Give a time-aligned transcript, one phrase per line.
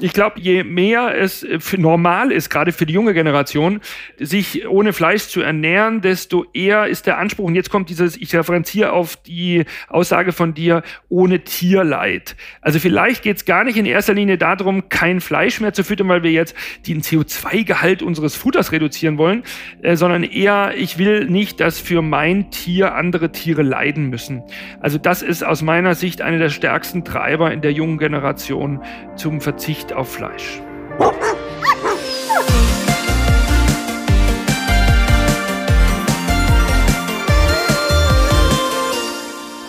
[0.00, 1.44] Ich glaube, je mehr es
[1.76, 3.80] normal ist, gerade für die junge Generation,
[4.16, 8.32] sich ohne Fleisch zu ernähren, desto eher ist der Anspruch, und jetzt kommt dieses, ich
[8.34, 12.36] referenziere auf die Aussage von dir, ohne Tierleid.
[12.60, 16.08] Also vielleicht geht es gar nicht in erster Linie darum, kein Fleisch mehr zu füttern,
[16.08, 16.54] weil wir jetzt
[16.86, 19.42] den CO2-Gehalt unseres Futters reduzieren wollen,
[19.82, 24.44] äh, sondern eher, ich will nicht, dass für mein Tier andere Tiere leiden müssen.
[24.78, 28.80] Also das ist aus meiner Sicht einer der stärksten Treiber in der jungen Generation
[29.16, 30.60] zum Verzicht auf Fleisch.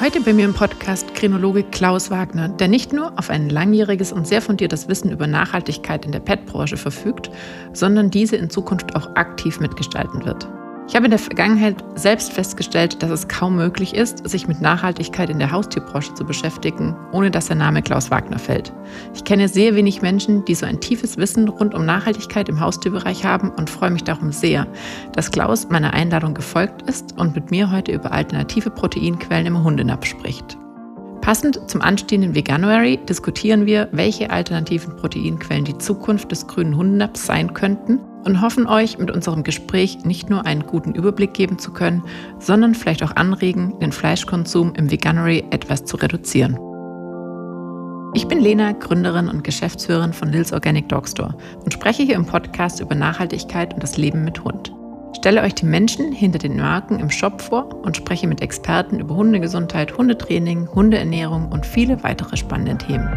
[0.02, 4.26] Heute bei mir im Podcast Krinologe Klaus Wagner, der nicht nur auf ein langjähriges und
[4.26, 7.30] sehr fundiertes Wissen über Nachhaltigkeit in der Pet-Branche verfügt,
[7.74, 10.48] sondern diese in Zukunft auch aktiv mitgestalten wird.
[10.90, 15.30] Ich habe in der Vergangenheit selbst festgestellt, dass es kaum möglich ist, sich mit Nachhaltigkeit
[15.30, 18.74] in der Haustierbranche zu beschäftigen, ohne dass der Name Klaus Wagner fällt.
[19.14, 23.24] Ich kenne sehr wenig Menschen, die so ein tiefes Wissen rund um Nachhaltigkeit im Haustierbereich
[23.24, 24.66] haben und freue mich darum sehr,
[25.14, 30.08] dass Klaus meiner Einladung gefolgt ist und mit mir heute über alternative Proteinquellen im Hundenapf
[30.08, 30.59] spricht.
[31.30, 37.54] Passend zum anstehenden Veganuary diskutieren wir, welche alternativen Proteinquellen die Zukunft des grünen Hundenaps sein
[37.54, 42.04] könnten und hoffen euch mit unserem Gespräch nicht nur einen guten Überblick geben zu können,
[42.40, 46.58] sondern vielleicht auch anregen, den Fleischkonsum im Veganuary etwas zu reduzieren.
[48.16, 52.26] Ich bin Lena, Gründerin und Geschäftsführerin von Lils Organic Dog Store und spreche hier im
[52.26, 54.74] Podcast über Nachhaltigkeit und das Leben mit Hund.
[55.14, 59.16] Stelle euch die Menschen hinter den Marken im Shop vor und spreche mit Experten über
[59.16, 63.10] Hundegesundheit, Hundetraining, Hundeernährung und viele weitere spannende Themen.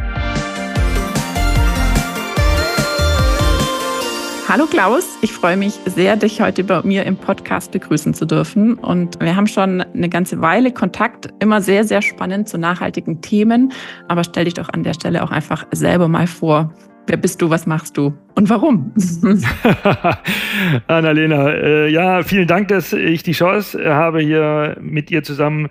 [4.48, 8.74] Hallo Klaus, ich freue mich sehr, dich heute bei mir im Podcast begrüßen zu dürfen.
[8.74, 13.72] Und wir haben schon eine ganze Weile Kontakt, immer sehr, sehr spannend zu nachhaltigen Themen.
[14.08, 16.70] Aber stell dich doch an der Stelle auch einfach selber mal vor.
[17.08, 18.92] Wer bist du, was machst du und warum?
[20.86, 25.68] Annalena, äh, ja, vielen Dank, dass ich die Chance habe, hier mit dir zusammen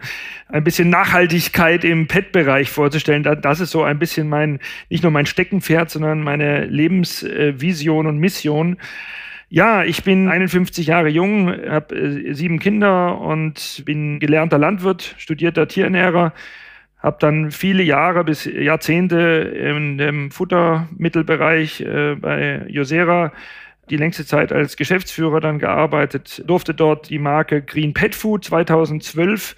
[0.49, 3.23] ein bisschen Nachhaltigkeit im Pet-Bereich vorzustellen.
[3.23, 4.59] Das ist so ein bisschen mein,
[4.89, 8.77] nicht nur mein Steckenpferd, sondern meine Lebensvision und Mission.
[9.47, 15.67] Ja, ich bin 51 Jahre jung, habe äh, sieben Kinder und bin gelernter Landwirt, studierter
[15.67, 16.33] Tierernährer
[17.01, 23.31] habe dann viele Jahre bis Jahrzehnte in dem Futtermittelbereich äh, bei Josera
[23.89, 29.55] die längste Zeit als Geschäftsführer dann gearbeitet, durfte dort die Marke Green Pet Food 2012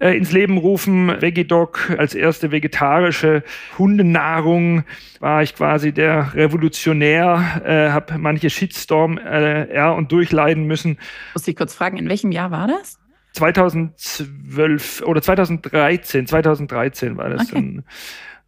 [0.00, 1.20] äh, ins Leben rufen.
[1.20, 3.42] Vegidog als erste vegetarische
[3.78, 4.84] Hundenahrung
[5.20, 10.98] war ich quasi der Revolutionär, äh, habe manche Shitstorm äh, er und durchleiden müssen.
[11.34, 12.98] Muss ich kurz fragen, in welchem Jahr war das?
[13.34, 17.52] 2012 oder 2013, 2013 war das.
[17.52, 17.82] Okay.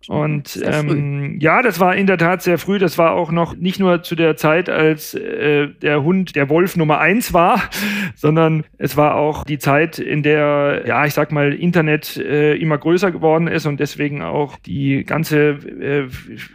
[0.09, 2.79] Und ähm, ja, das war in der Tat sehr früh.
[2.79, 6.77] Das war auch noch nicht nur zu der Zeit, als äh, der Hund der Wolf
[6.77, 7.61] Nummer eins war,
[8.15, 12.79] sondern es war auch die Zeit, in der, ja, ich sag mal, Internet äh, immer
[12.79, 16.07] größer geworden ist und deswegen auch die ganze, äh,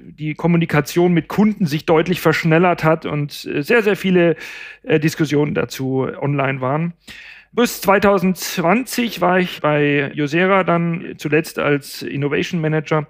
[0.02, 4.38] die Kommunikation mit Kunden sich deutlich verschnellert hat und äh, sehr, sehr viele
[4.84, 6.94] äh, Diskussionen dazu online waren.
[7.54, 13.08] Bis 2020 war ich bei Josera dann zuletzt als Innovation Manager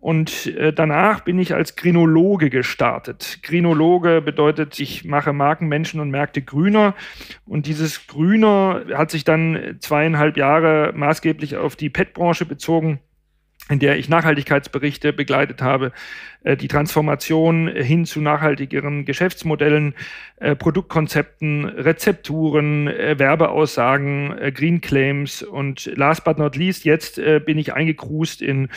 [0.00, 3.38] und äh, danach bin ich als Grinologe gestartet.
[3.42, 6.94] Grinologe bedeutet, ich mache Marken, Menschen und Märkte grüner.
[7.46, 12.98] Und dieses Grüner hat sich dann zweieinhalb Jahre maßgeblich auf die PET-Branche bezogen
[13.70, 15.92] in der ich Nachhaltigkeitsberichte begleitet habe,
[16.42, 19.94] äh, die Transformation hin zu nachhaltigeren Geschäftsmodellen,
[20.36, 27.72] äh, Produktkonzepten, Rezepturen, äh, Werbeaussagen, Green Claims und last but not least, jetzt bin ich
[27.72, 28.68] eingekrust in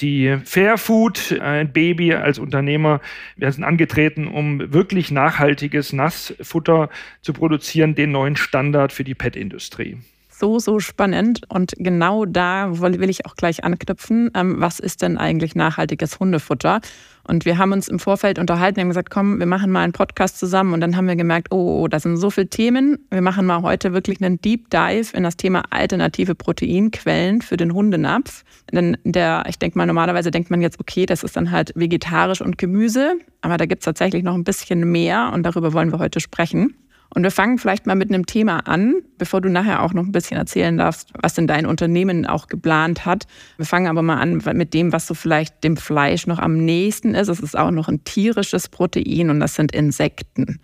[0.00, 3.00] die Fair Food, ein Baby als Unternehmer.
[3.36, 6.88] Wir sind angetreten, um wirklich nachhaltiges Nassfutter
[7.20, 9.98] zu produzieren, den neuen Standard für die Pet-Industrie
[10.40, 11.42] so, so spannend.
[11.48, 14.30] Und genau da will ich auch gleich anknüpfen.
[14.34, 16.80] Ähm, was ist denn eigentlich nachhaltiges Hundefutter?
[17.22, 20.38] Und wir haben uns im Vorfeld unterhalten, haben gesagt, komm, wir machen mal einen Podcast
[20.38, 20.72] zusammen.
[20.72, 22.98] Und dann haben wir gemerkt, oh, oh, das sind so viele Themen.
[23.10, 27.72] Wir machen mal heute wirklich einen Deep Dive in das Thema alternative Proteinquellen für den
[27.72, 28.44] Hundenapf.
[28.72, 32.40] Denn der, ich denke mal, normalerweise denkt man jetzt, okay, das ist dann halt vegetarisch
[32.40, 33.18] und Gemüse.
[33.42, 36.74] Aber da gibt es tatsächlich noch ein bisschen mehr und darüber wollen wir heute sprechen.
[37.12, 40.12] Und wir fangen vielleicht mal mit einem Thema an, bevor du nachher auch noch ein
[40.12, 43.26] bisschen erzählen darfst, was denn dein Unternehmen auch geplant hat.
[43.56, 47.14] Wir fangen aber mal an mit dem, was so vielleicht dem Fleisch noch am nächsten
[47.14, 47.28] ist.
[47.28, 50.60] Es ist auch noch ein tierisches Protein und das sind Insekten.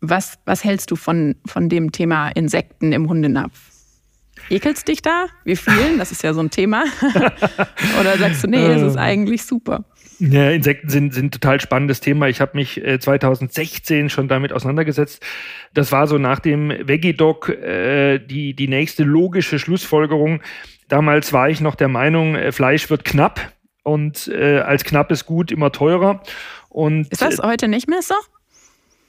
[0.00, 3.70] Was, was hältst du von, von dem Thema Insekten im Hundenapf?
[4.50, 5.26] Ekelst dich da?
[5.44, 5.98] Wie vielen?
[5.98, 6.84] Das ist ja so ein Thema.
[8.00, 9.84] Oder sagst du, nee, es ist eigentlich super?
[10.18, 12.28] Ja, Insekten sind, sind total spannendes Thema.
[12.28, 15.22] Ich habe mich äh, 2016 schon damit auseinandergesetzt.
[15.74, 20.40] Das war so nach dem Vegidoc äh, die, die nächste logische Schlussfolgerung.
[20.88, 23.52] Damals war ich noch der Meinung, äh, Fleisch wird knapp
[23.82, 26.22] und äh, als knappes Gut immer teurer.
[26.68, 28.14] Und, ist das heute nicht mehr so?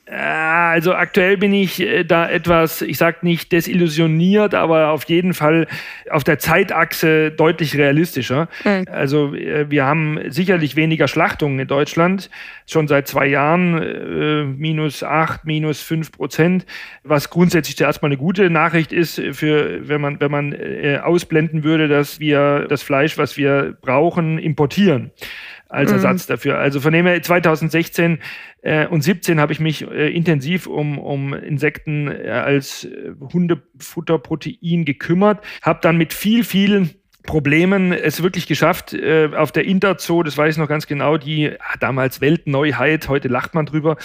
[0.09, 5.33] Äh, also aktuell bin ich äh, da etwas, ich sage nicht desillusioniert, aber auf jeden
[5.33, 5.67] Fall
[6.09, 8.47] auf der Zeitachse deutlich realistischer.
[8.63, 8.85] Mhm.
[8.89, 12.29] Also äh, wir haben sicherlich weniger Schlachtungen in Deutschland,
[12.65, 16.65] schon seit zwei Jahren minus acht, minus fünf Prozent,
[17.03, 20.55] was grundsätzlich zuerst mal eine gute Nachricht ist, für wenn man wenn man
[21.01, 25.11] ausblenden würde, dass wir das Fleisch, was wir brauchen, importieren
[25.69, 25.97] als mhm.
[25.97, 26.57] Ersatz dafür.
[26.57, 28.19] Also von dem her 2016
[28.61, 34.85] äh, und 17 habe ich mich äh, intensiv um, um Insekten äh, als äh, Hundefutterprotein
[34.85, 36.89] gekümmert, habe dann mit viel, viel
[37.27, 41.51] Problemen es wirklich geschafft, äh, auf der Interzoo, das weiß ich noch ganz genau, die
[41.51, 43.97] ah, damals Weltneuheit, heute lacht man drüber,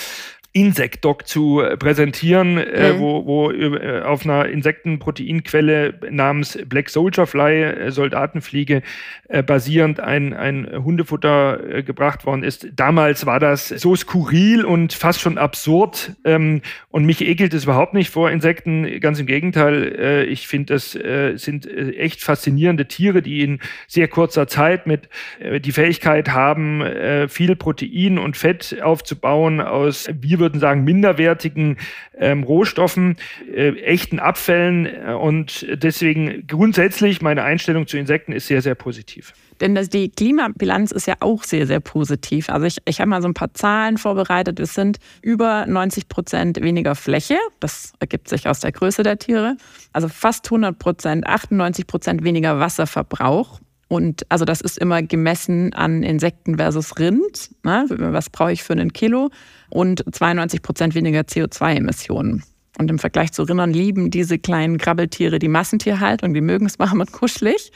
[0.54, 3.00] Insect-Doc zu äh, präsentieren, äh, mhm.
[3.00, 8.82] wo, wo äh, auf einer Insektenproteinquelle namens Black Soldier Fly, äh, Soldatenfliege,
[9.28, 12.68] äh, basierend ein, ein Hundefutter äh, gebracht worden ist.
[12.76, 16.60] Damals war das so skurril und fast schon absurd ähm,
[16.90, 19.00] und mich ekelt es überhaupt nicht vor Insekten.
[19.00, 24.86] Ganz im Gegenteil, ich finde, das sind echt faszinierende Tiere, die in sehr kurzer Zeit
[24.86, 25.08] mit
[25.40, 26.82] die Fähigkeit haben,
[27.28, 31.78] viel Protein und Fett aufzubauen aus wir würden sagen, minderwertigen
[32.18, 33.16] ähm, Rohstoffen,
[33.50, 34.86] äh, echten Abfällen.
[34.86, 39.32] Äh, und deswegen grundsätzlich meine Einstellung zu Insekten ist sehr, sehr positiv.
[39.60, 42.50] Denn das, die Klimabilanz ist ja auch sehr, sehr positiv.
[42.50, 44.58] Also ich, ich habe mal so ein paar Zahlen vorbereitet.
[44.58, 47.36] Es sind über 90 Prozent weniger Fläche.
[47.60, 49.56] Das ergibt sich aus der Größe der Tiere.
[49.92, 53.60] Also fast 100 Prozent, 98 Prozent weniger Wasserverbrauch.
[53.92, 57.50] Und also das ist immer gemessen an Insekten versus Rind.
[57.62, 57.84] Ne?
[57.90, 59.28] Was brauche ich für einen Kilo?
[59.68, 62.42] Und 92 Prozent weniger CO2-Emissionen.
[62.78, 67.00] Und im Vergleich zu Rindern lieben diese kleinen Krabbeltiere die Massentierhaltung, die mögen es warm
[67.00, 67.70] und kuschelig.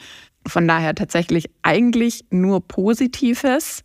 [0.47, 3.83] Von daher tatsächlich eigentlich nur Positives.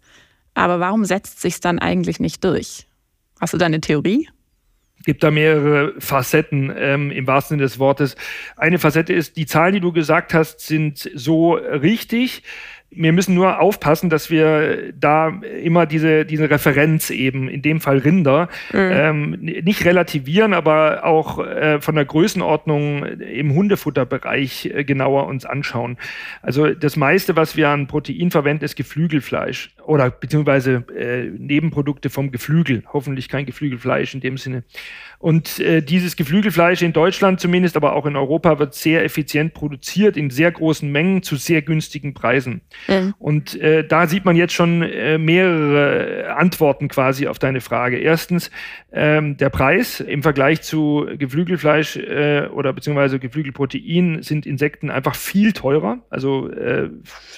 [0.55, 2.87] Aber warum setzt sich dann eigentlich nicht durch?
[3.43, 4.31] Hast du da eine Theorie?
[5.05, 8.17] Gibt da mehrere Facetten ähm, im wahrsten Sinne des Wortes.
[8.57, 12.43] Eine Facette ist, die Zahlen, die du gesagt hast, sind so richtig
[12.95, 15.29] wir müssen nur aufpassen, dass wir da
[15.63, 18.79] immer diese, diese Referenz eben, in dem Fall Rinder, mhm.
[18.79, 25.97] ähm, nicht relativieren, aber auch äh, von der Größenordnung im Hundefutterbereich äh, genauer uns anschauen.
[26.43, 32.31] Also das meiste, was wir an Protein verwenden, ist Geflügelfleisch oder beziehungsweise äh, Nebenprodukte vom
[32.31, 32.83] Geflügel.
[32.93, 34.65] Hoffentlich kein Geflügelfleisch in dem Sinne.
[35.23, 40.17] Und äh, dieses Geflügelfleisch in Deutschland zumindest, aber auch in Europa wird sehr effizient produziert,
[40.17, 42.63] in sehr großen Mengen zu sehr günstigen Preisen.
[42.89, 43.15] Mhm.
[43.21, 47.99] Und äh, da sieht man jetzt schon äh, mehrere Antworten quasi auf deine Frage.
[47.99, 48.51] Erstens,
[48.91, 55.53] ähm, der Preis im Vergleich zu Geflügelfleisch äh, oder beziehungsweise Geflügelprotein sind Insekten einfach viel
[55.53, 55.99] teurer.
[56.11, 56.91] Also äh,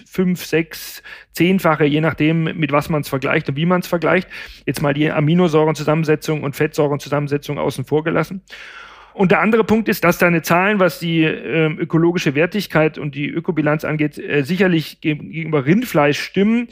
[0.06, 1.02] fünf, sechs,
[1.32, 4.28] zehnfache, je nachdem, mit was man es vergleicht und wie man es vergleicht.
[4.64, 8.42] Jetzt mal die Aminosäurenzusammensetzung und Fettsäurenzusammensetzung außen vor gelassen.
[9.12, 13.28] Und der andere Punkt ist, dass deine Zahlen, was die äh, ökologische Wertigkeit und die
[13.28, 16.68] Ökobilanz angeht, äh, sicherlich gegenüber Rindfleisch stimmen.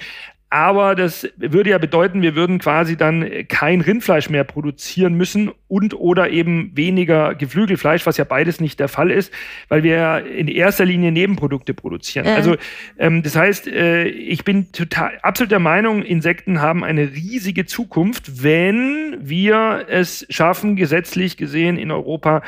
[0.52, 5.94] Aber das würde ja bedeuten, wir würden quasi dann kein Rindfleisch mehr produzieren müssen und
[5.94, 9.32] oder eben weniger Geflügelfleisch, was ja beides nicht der Fall ist,
[9.70, 12.26] weil wir ja in erster Linie Nebenprodukte produzieren.
[12.26, 12.34] Ja.
[12.34, 12.56] Also
[12.98, 18.42] ähm, das heißt, äh, ich bin total absolut der Meinung, Insekten haben eine riesige Zukunft,
[18.42, 22.42] wenn wir es schaffen, gesetzlich gesehen in Europa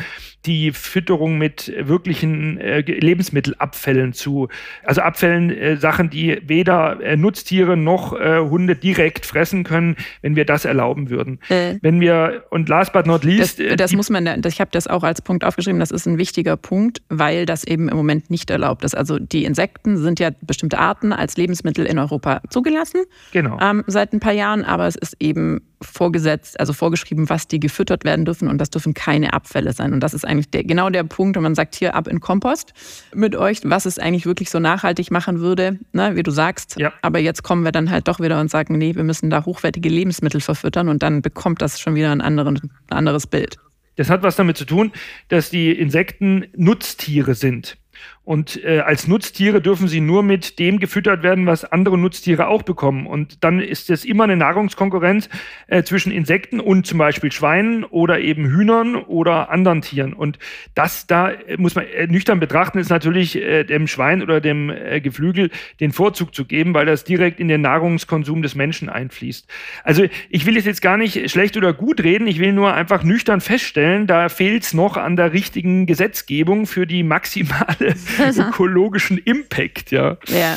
[0.47, 4.49] die Fütterung mit wirklichen äh, Lebensmittelabfällen zu,
[4.83, 10.37] also Abfällen, äh, Sachen, die weder äh, Nutztiere noch äh, Hunde direkt fressen können, wenn
[10.37, 11.39] wir das erlauben würden.
[11.49, 11.77] Äh.
[11.83, 13.59] Wenn wir, und last but not least.
[13.59, 16.19] Das, äh, das muss man, ich habe das auch als Punkt aufgeschrieben, das ist ein
[16.19, 18.97] wichtiger Punkt, weil das eben im Moment nicht erlaubt ist.
[18.97, 23.03] Also die Insekten sind ja bestimmte Arten als Lebensmittel in Europa zugelassen.
[23.33, 23.59] Genau.
[23.61, 28.05] Ähm, seit ein paar Jahren, aber es ist eben vorgesetzt, also vorgeschrieben, was die gefüttert
[28.05, 29.93] werden dürfen und das dürfen keine Abfälle sein.
[29.93, 32.73] Und das ist eigentlich der, genau der Punkt, wenn man sagt, hier ab in Kompost
[33.15, 36.77] mit euch, was es eigentlich wirklich so nachhaltig machen würde, ne, wie du sagst.
[36.79, 36.93] Ja.
[37.03, 39.89] Aber jetzt kommen wir dann halt doch wieder und sagen, nee, wir müssen da hochwertige
[39.89, 43.59] Lebensmittel verfüttern und dann bekommt das schon wieder ein, anderen, ein anderes Bild.
[43.97, 44.93] Das hat was damit zu tun,
[45.29, 47.77] dass die Insekten Nutztiere sind.
[48.25, 52.63] Und äh, als Nutztiere dürfen sie nur mit dem gefüttert werden, was andere Nutztiere auch
[52.63, 53.07] bekommen.
[53.07, 55.29] Und dann ist es immer eine Nahrungskonkurrenz
[55.67, 60.15] äh, zwischen Insekten und zum Beispiel Schweinen oder eben Hühnern oder anderen Tieren.
[60.15, 60.39] Und
[60.75, 64.71] das da äh, muss man äh, nüchtern betrachten, ist natürlich äh, dem Schwein oder dem
[64.71, 65.51] äh, Geflügel
[65.81, 69.47] den Vorzug zu geben, weil das direkt in den Nahrungskonsum des Menschen einfließt.
[69.83, 73.05] Also ich will es jetzt gar nicht schlecht oder gut reden, ich will nur einfach
[73.05, 77.95] nüchtern feststellen, da fehlt es noch an der richtigen Gesetzgebung für die maximale
[78.49, 80.17] ökologischen Impact, ja.
[80.29, 80.57] Ja.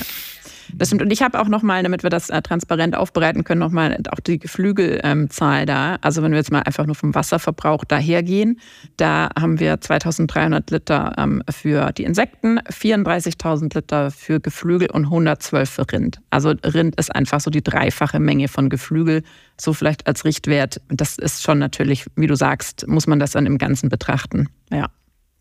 [0.74, 1.02] Das stimmt.
[1.02, 4.40] Und ich habe auch nochmal, damit wir das äh, transparent aufbereiten können, nochmal auch die
[4.40, 5.98] Geflügelzahl ähm, da.
[6.02, 8.60] Also wenn wir jetzt mal einfach nur vom Wasserverbrauch dahergehen,
[8.98, 15.70] da haben wir 2300 Liter ähm, für die Insekten, 34.000 Liter für Geflügel und 112
[15.70, 16.20] für Rind.
[16.30, 19.24] Also Rind ist einfach so die dreifache Menge von Geflügel,
[19.60, 20.82] so vielleicht als Richtwert.
[20.90, 24.50] Das ist schon natürlich, wie du sagst, muss man das dann im Ganzen betrachten.
[24.72, 24.88] Ja.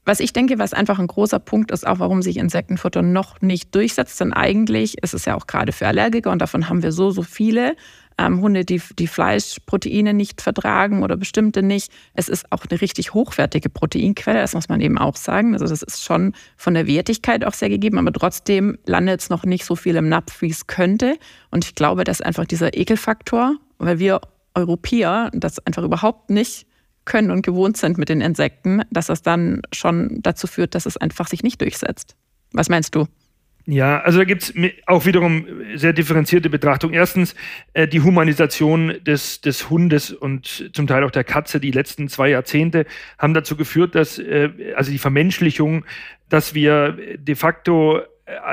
[0.06, 3.74] Was ich denke, was einfach ein großer Punkt ist, auch warum sich Insektenfutter noch nicht
[3.74, 7.10] durchsetzt, denn eigentlich ist es ja auch gerade für Allergiker und davon haben wir so,
[7.10, 7.74] so viele.
[8.16, 11.92] Ähm, Hunde, die, die Fleischproteine nicht vertragen oder bestimmte nicht.
[12.14, 15.54] Es ist auch eine richtig hochwertige Proteinquelle, das muss man eben auch sagen.
[15.54, 19.42] Also das ist schon von der Wertigkeit auch sehr gegeben, aber trotzdem landet es noch
[19.42, 21.18] nicht so viel im Napf, wie es könnte.
[21.50, 24.20] Und ich glaube, dass einfach dieser Ekelfaktor, weil wir
[24.54, 26.66] Europäer das einfach überhaupt nicht
[27.06, 30.96] können und gewohnt sind mit den Insekten, dass das dann schon dazu führt, dass es
[30.96, 32.16] einfach sich nicht durchsetzt.
[32.52, 33.06] Was meinst du?
[33.68, 34.54] Ja, also da gibt es
[34.86, 35.44] auch wiederum
[35.74, 36.92] sehr differenzierte Betrachtung.
[36.92, 37.34] Erstens
[37.72, 42.30] äh, die Humanisation des, des Hundes und zum Teil auch der Katze die letzten zwei
[42.30, 42.86] Jahrzehnte
[43.18, 45.84] haben dazu geführt, dass, äh, also die Vermenschlichung,
[46.28, 48.02] dass wir de facto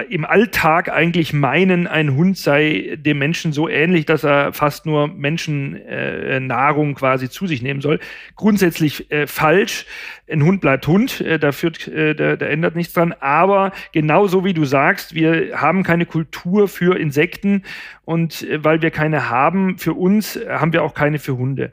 [0.10, 5.08] im Alltag eigentlich meinen, ein Hund sei dem Menschen so ähnlich, dass er fast nur
[5.08, 8.00] Menschennahrung äh, quasi zu sich nehmen soll.
[8.36, 9.88] Grundsätzlich äh, falsch.
[10.32, 13.16] Ein Hund bleibt Hund, äh, da, führt, äh, da, da ändert nichts dran.
[13.20, 17.64] Aber genauso wie du sagst, wir haben keine Kultur für Insekten
[18.06, 21.72] und äh, weil wir keine haben, für uns haben wir auch keine für Hunde.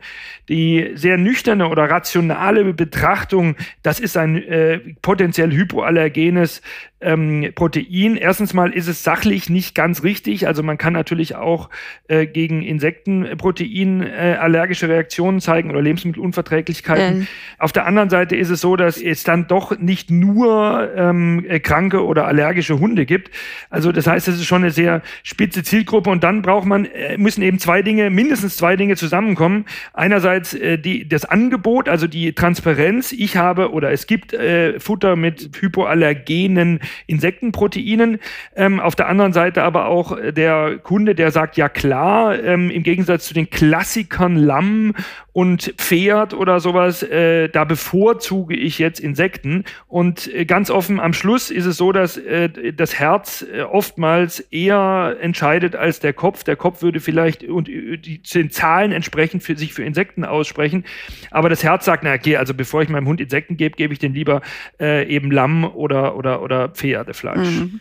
[0.49, 6.63] Die sehr nüchterne oder rationale Betrachtung, das ist ein äh, potenziell hypoallergenes
[7.01, 8.17] ähm, Protein.
[8.17, 10.47] Erstens mal ist es sachlich nicht ganz richtig.
[10.47, 11.71] Also man kann natürlich auch
[12.09, 17.21] äh, gegen Insektenprotein äh, allergische Reaktionen zeigen oder Lebensmittelunverträglichkeiten.
[17.21, 17.27] Ähm.
[17.59, 21.59] Auf der anderen Seite ist es so, dass es dann doch nicht nur ähm, äh,
[21.61, 23.31] kranke oder allergische Hunde gibt.
[23.71, 27.17] Also das heißt, es ist schon eine sehr spitze Zielgruppe und dann braucht man, äh,
[27.19, 29.65] müssen eben zwei Dinge, mindestens zwei Dinge zusammenkommen.
[29.93, 33.12] Einerseits äh, die, das Angebot, also die Transparenz.
[33.12, 38.19] Ich habe oder es gibt äh, Futter mit hypoallergenen Insektenproteinen.
[38.57, 42.83] Ähm, auf der anderen Seite aber auch der Kunde, der sagt, ja klar, ähm, im
[42.83, 44.95] Gegensatz zu den Klassikern Lamm
[45.33, 49.65] und Pferd oder sowas, äh, da bevorzuge ich jetzt Insekten.
[49.87, 54.41] Und äh, ganz offen, am Schluss ist es so, dass äh, das Herz äh, oftmals
[54.41, 56.45] eher entscheidet als der Kopf.
[56.45, 60.85] Der Kopf würde vielleicht und äh, die, den Zahlen entsprechend für sich für Insekten aussprechen.
[61.31, 63.99] Aber das Herz sagt, na okay, also bevor ich meinem Hund Insekten gebe, gebe ich
[63.99, 64.43] dem lieber
[64.81, 67.49] äh, eben Lamm oder, oder, oder Pferdefleisch.
[67.49, 67.81] Mhm.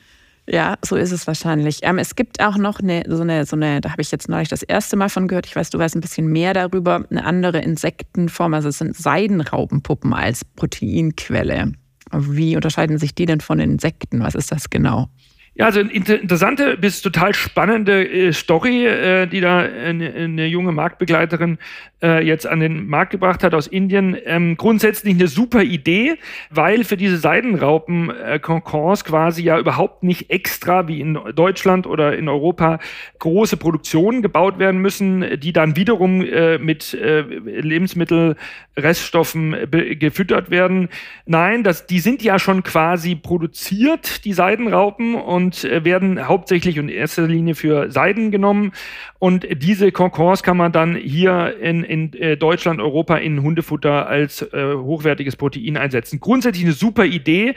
[0.51, 1.81] Ja, so ist es wahrscheinlich.
[1.83, 4.49] Ähm, es gibt auch noch eine, so eine, so eine, da habe ich jetzt neulich
[4.49, 7.59] das erste Mal von gehört, ich weiß, du weißt ein bisschen mehr darüber, eine andere
[7.59, 11.73] Insektenform, also es sind Seidenraupenpuppen als Proteinquelle.
[12.11, 14.21] Wie unterscheiden sich die denn von Insekten?
[14.21, 15.09] Was ist das genau?
[15.55, 20.71] Ja, also eine interessante bis total spannende äh, Story, äh, die da eine, eine, junge
[20.71, 21.57] Marktbegleiterin
[22.01, 24.17] äh, jetzt an den Markt gebracht hat aus Indien.
[24.25, 26.17] Ähm, grundsätzlich eine super Idee,
[26.49, 32.15] weil für diese Seidenraupen äh, Concors quasi ja überhaupt nicht extra wie in Deutschland oder
[32.17, 32.79] in Europa
[33.19, 39.55] große Produktionen gebaut werden müssen, die dann wiederum äh, mit äh, Lebensmittelreststoffen
[39.99, 40.89] gefüttert werden.
[41.25, 46.89] Nein, das, die sind ja schon quasi produziert, die Seidenraupen und äh, werden hauptsächlich und
[46.89, 48.71] in erster Linie für Seiden genommen.
[49.19, 54.41] Und diese Concors kann man dann hier in, in äh, Deutschland, Europa in Hundefutter als
[54.41, 56.19] äh, hochwertiges Protein einsetzen.
[56.19, 57.55] Grundsätzlich eine super Idee,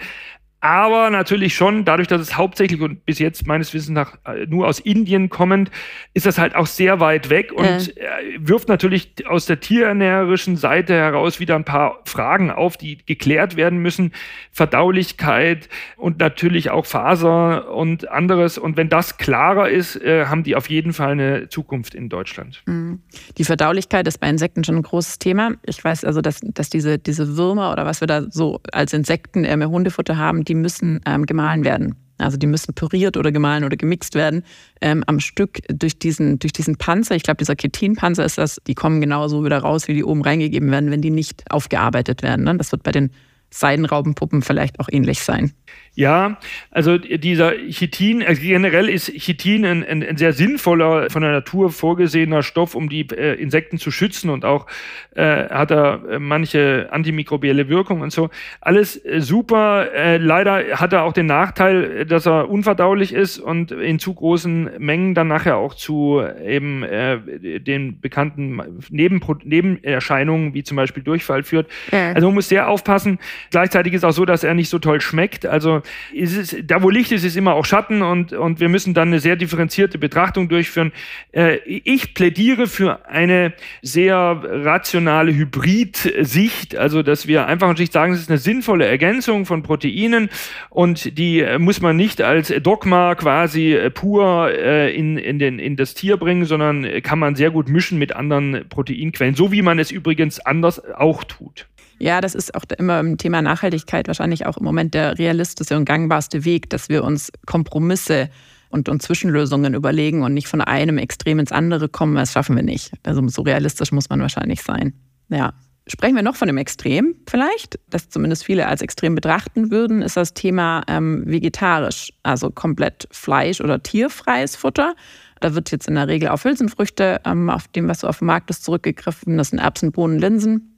[0.62, 4.68] aber natürlich schon, dadurch, dass es hauptsächlich und bis jetzt meines Wissens nach äh, nur
[4.68, 5.72] aus Indien kommend,
[6.14, 8.02] ist das halt auch sehr weit weg und äh.
[8.38, 13.80] wirft natürlich aus der tierernährerischen Seite heraus wieder ein paar Fragen auf, die geklärt werden
[13.80, 14.12] müssen.
[14.52, 18.56] Verdaulichkeit und natürlich auch Faser und anderes.
[18.56, 22.62] Und wenn das klarer ist, äh, haben die auf jeden Fall eine Zukunft in Deutschland.
[22.66, 23.00] Mhm.
[23.36, 25.54] Die Verdaulichkeit ist bei Insekten schon ein großes Thema.
[25.66, 29.44] Ich weiß also, dass, dass diese, diese Würmer oder was wir da so als Insekten
[29.44, 31.94] im Hundefutter haben, die die müssen ähm, gemahlen werden.
[32.18, 34.44] Also die müssen püriert oder gemahlen oder gemixt werden
[34.82, 37.16] ähm, am Stück durch diesen, durch diesen Panzer.
[37.16, 40.70] Ich glaube, dieser Ketinpanzer ist das, die kommen genauso wieder raus, wie die oben reingegeben
[40.70, 42.44] werden, wenn die nicht aufgearbeitet werden.
[42.44, 42.54] Ne?
[42.58, 43.12] Das wird bei den
[43.50, 45.52] Seidenraubenpuppen vielleicht auch ähnlich sein.
[45.94, 46.38] Ja,
[46.70, 51.70] also dieser Chitin, also generell ist Chitin ein, ein, ein, sehr sinnvoller, von der Natur
[51.70, 54.66] vorgesehener Stoff, um die äh, Insekten zu schützen und auch
[55.14, 58.30] äh, hat er äh, manche antimikrobielle Wirkung und so.
[58.62, 59.88] Alles äh, super.
[60.18, 65.14] Leider hat er auch den Nachteil, dass er unverdaulich ist und in zu großen Mengen
[65.14, 71.68] dann nachher auch zu eben den bekannten Nebenpro Nebenerscheinungen wie zum Beispiel Durchfall führt.
[71.90, 72.12] Ja.
[72.12, 73.18] Also man muss sehr aufpassen.
[73.50, 75.46] Gleichzeitig ist auch so, dass er nicht so toll schmeckt.
[75.46, 75.81] Also
[76.12, 79.08] ist es, da wo Licht ist, ist immer auch Schatten und, und wir müssen dann
[79.08, 80.92] eine sehr differenzierte Betrachtung durchführen.
[81.32, 88.20] Äh, ich plädiere für eine sehr rationale Hybrid-Sicht, also dass wir einfach natürlich sagen, es
[88.20, 90.28] ist eine sinnvolle Ergänzung von Proteinen
[90.70, 95.94] und die muss man nicht als Dogma quasi pur äh, in, in, den, in das
[95.94, 99.90] Tier bringen, sondern kann man sehr gut mischen mit anderen Proteinquellen, so wie man es
[99.90, 101.66] übrigens anders auch tut.
[101.98, 105.84] Ja, das ist auch immer im Thema Nachhaltigkeit wahrscheinlich auch im Moment der realistische und
[105.84, 108.28] gangbarste Weg, dass wir uns Kompromisse
[108.70, 112.16] und, und Zwischenlösungen überlegen und nicht von einem Extrem ins andere kommen.
[112.16, 112.92] Das schaffen wir nicht.
[113.02, 114.94] Also so realistisch muss man wahrscheinlich sein.
[115.28, 115.52] Ja.
[115.88, 120.16] Sprechen wir noch von dem Extrem vielleicht, das zumindest viele als extrem betrachten würden, ist
[120.16, 124.94] das Thema ähm, vegetarisch, also komplett Fleisch- oder tierfreies Futter.
[125.40, 128.26] Da wird jetzt in der Regel auf Hülsenfrüchte, ähm, auf dem, was so auf dem
[128.26, 129.36] Markt ist, zurückgegriffen.
[129.36, 130.71] Das sind Erbsen, Bohnen, Linsen.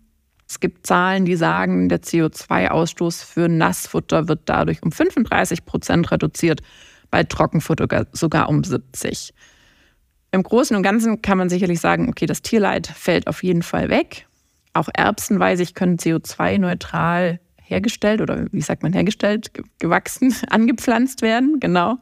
[0.49, 6.61] Es gibt Zahlen, die sagen, der CO2-Ausstoß für Nassfutter wird dadurch um 35 Prozent reduziert,
[7.11, 9.33] bei Trockenfutter sogar um 70.
[10.33, 13.89] Im Großen und Ganzen kann man sicherlich sagen, okay, das Tierleid fällt auf jeden Fall
[13.89, 14.27] weg.
[14.73, 15.39] Auch Erbsen,
[15.75, 21.61] können CO2-neutral hergestellt oder wie sagt man hergestellt, gewachsen, angepflanzt werden.
[21.61, 21.99] Genau.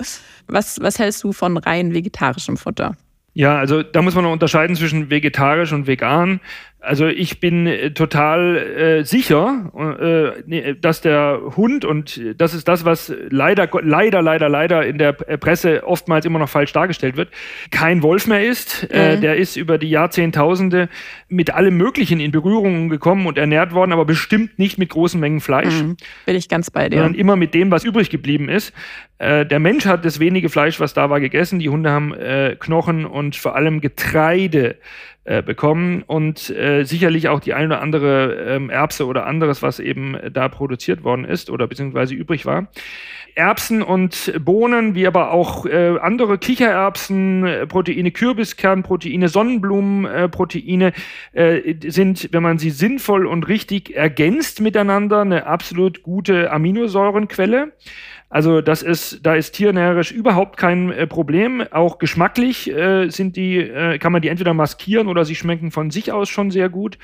[0.46, 2.96] Was, was hältst du von rein vegetarischem Futter?
[3.34, 6.40] Ja, also da muss man noch unterscheiden zwischen vegetarisch und vegan.
[6.84, 9.70] Also ich bin äh, total äh, sicher,
[10.48, 15.12] äh, dass der Hund, und das ist das, was leider, leider, leider, leider in der
[15.12, 17.28] Presse oftmals immer noch falsch dargestellt wird,
[17.70, 18.88] kein Wolf mehr ist.
[18.90, 19.18] Äh, mhm.
[19.18, 20.88] Äh, der ist über die Jahrzehntausende
[21.28, 25.40] mit allem Möglichen in Berührung gekommen und ernährt worden, aber bestimmt nicht mit großen Mengen
[25.40, 25.82] Fleisch.
[25.82, 25.96] Mhm.
[26.26, 26.96] Bin ich ganz bei dir.
[26.96, 28.72] Sondern immer mit dem, was übrig geblieben ist.
[29.18, 31.60] Äh, der Mensch hat das wenige Fleisch, was da war, gegessen.
[31.60, 32.12] Die Hunde haben
[32.58, 34.76] Knochen und vor allem Getreide
[35.24, 39.78] äh, bekommen und äh, sicherlich auch die eine oder andere ähm, Erbse oder anderes, was
[39.78, 42.68] eben da produziert worden ist oder beziehungsweise übrig war.
[43.34, 50.92] Erbsen und Bohnen, wie aber auch äh, andere Kichererbsen, äh, Proteine, Kürbiskernproteine, Sonnenblumenproteine
[51.32, 57.72] äh, sind, wenn man sie sinnvoll und richtig ergänzt miteinander, eine absolut gute Aminosäurenquelle.
[58.32, 61.62] Also das ist, da ist tiernährisch überhaupt kein äh, Problem.
[61.70, 65.90] Auch geschmacklich äh, sind die, äh, kann man die entweder maskieren oder sie schmecken von
[65.90, 66.96] sich aus schon sehr gut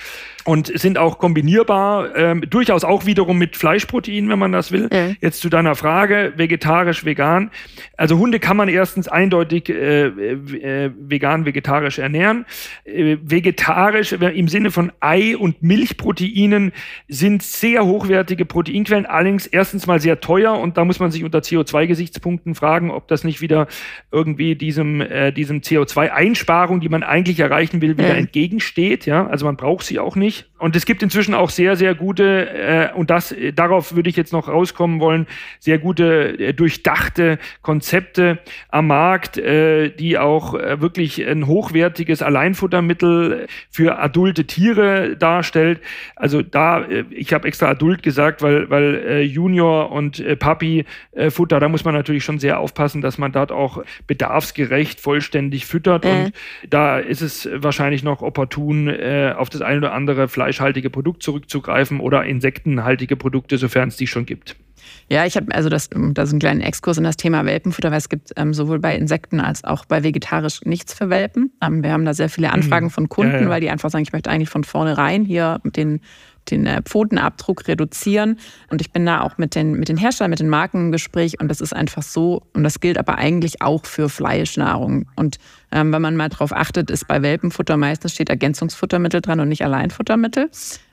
[0.44, 4.88] und sind auch kombinierbar, ähm, durchaus auch wiederum mit Fleischprotein, wenn man das will.
[4.90, 5.16] Mhm.
[5.20, 7.50] Jetzt zu deiner Frage, vegetarisch, vegan.
[7.98, 12.46] Also Hunde kann man erstens eindeutig äh, äh, vegan, vegetarisch ernähren.
[12.84, 16.72] Äh, vegetarisch im Sinne von Ei- und Milchproteinen
[17.06, 21.24] sind sehr hochwertige Proteinquellen, allerdings erstens mal sehr teuer und da muss man sich sich
[21.24, 23.66] unter CO2-Gesichtspunkten fragen, ob das nicht wieder
[24.10, 28.20] irgendwie diesem, äh, diesem CO2-Einsparung, die man eigentlich erreichen will, wieder mhm.
[28.20, 29.06] entgegensteht.
[29.06, 30.46] Ja, also man braucht sie auch nicht.
[30.58, 34.16] Und es gibt inzwischen auch sehr, sehr gute, äh, und das, äh, darauf würde ich
[34.16, 35.26] jetzt noch rauskommen wollen,
[35.60, 43.46] sehr gute, äh, durchdachte Konzepte am Markt, äh, die auch äh, wirklich ein hochwertiges Alleinfuttermittel
[43.70, 45.80] für adulte Tiere darstellt.
[46.16, 50.84] Also da, äh, ich habe extra adult gesagt, weil, weil äh, Junior und äh, Papi
[51.12, 51.60] äh, Futter.
[51.60, 56.04] Da muss man natürlich schon sehr aufpassen, dass man dort auch bedarfsgerecht vollständig füttert.
[56.04, 56.08] Äh.
[56.08, 56.32] Und
[56.68, 62.00] da ist es wahrscheinlich noch opportun, äh, auf das eine oder andere fleischhaltige Produkt zurückzugreifen
[62.00, 64.56] oder insektenhaltige Produkte, sofern es die schon gibt.
[65.10, 67.98] Ja, ich habe also das, das ist ein kleiner Exkurs in das Thema Welpenfutter, weil
[67.98, 71.50] es gibt ähm, sowohl bei Insekten als auch bei vegetarisch nichts für Welpen.
[71.62, 72.90] Ähm, wir haben da sehr viele Anfragen mhm.
[72.90, 73.48] von Kunden, ja, ja.
[73.48, 76.00] weil die einfach sagen, ich möchte eigentlich von vornherein hier den
[76.50, 78.38] den äh, Pfotenabdruck reduzieren.
[78.70, 81.40] Und ich bin da auch mit den, mit den Herstellern, mit den Marken im Gespräch.
[81.40, 82.42] Und das ist einfach so.
[82.54, 85.06] Und das gilt aber eigentlich auch für Fleischnahrung.
[85.16, 85.38] Und
[85.70, 89.64] ähm, wenn man mal darauf achtet, ist bei Welpenfutter meistens steht Ergänzungsfuttermittel dran und nicht
[89.64, 90.50] Alleinfuttermittel,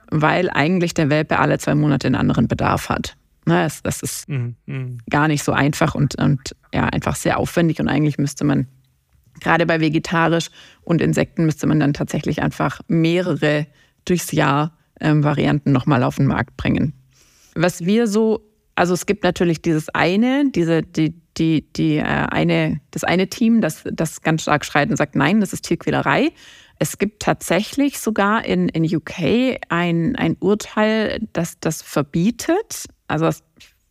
[0.10, 3.16] weil eigentlich der Welpe alle zwei Monate einen anderen Bedarf hat.
[3.46, 4.98] Na, das, das ist mhm, mhm.
[5.10, 7.80] gar nicht so einfach und, und ja, einfach sehr aufwendig.
[7.80, 8.68] Und eigentlich müsste man
[9.40, 10.50] gerade bei vegetarisch
[10.82, 13.68] und Insekten müsste man dann tatsächlich einfach mehrere
[14.06, 16.94] durchs Jahr ähm, Varianten nochmal auf den Markt bringen.
[17.56, 18.42] Was wir so,
[18.76, 23.62] also es gibt natürlich dieses eine, diese, die, die, die, äh, eine, das eine Team,
[23.62, 26.32] das, das ganz stark schreit und sagt, nein, das ist Tierquälerei.
[26.78, 32.88] Es gibt tatsächlich sogar in, in UK ein, ein Urteil, das das verbietet.
[33.08, 33.44] Also das,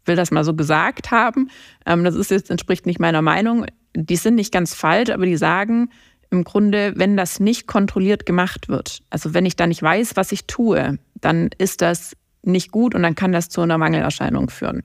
[0.04, 1.50] will das mal so gesagt haben.
[1.86, 3.66] Ähm, das ist jetzt, entspricht nicht meiner Meinung.
[3.96, 5.90] Die sind nicht ganz falsch, aber die sagen
[6.30, 10.32] im Grunde, wenn das nicht kontrolliert gemacht wird, also wenn ich da nicht weiß, was
[10.32, 14.82] ich tue, dann ist das nicht gut und dann kann das zu einer Mangelerscheinung führen.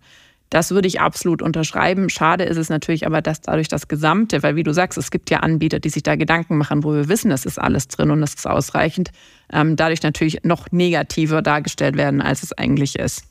[0.49, 2.09] Das würde ich absolut unterschreiben.
[2.09, 5.29] Schade ist es natürlich aber, dass dadurch das Gesamte, weil wie du sagst, es gibt
[5.29, 8.23] ja Anbieter, die sich da Gedanken machen, wo wir wissen, es ist alles drin und
[8.23, 9.11] es ist ausreichend,
[9.51, 13.23] ähm, dadurch natürlich noch negativer dargestellt werden, als es eigentlich ist.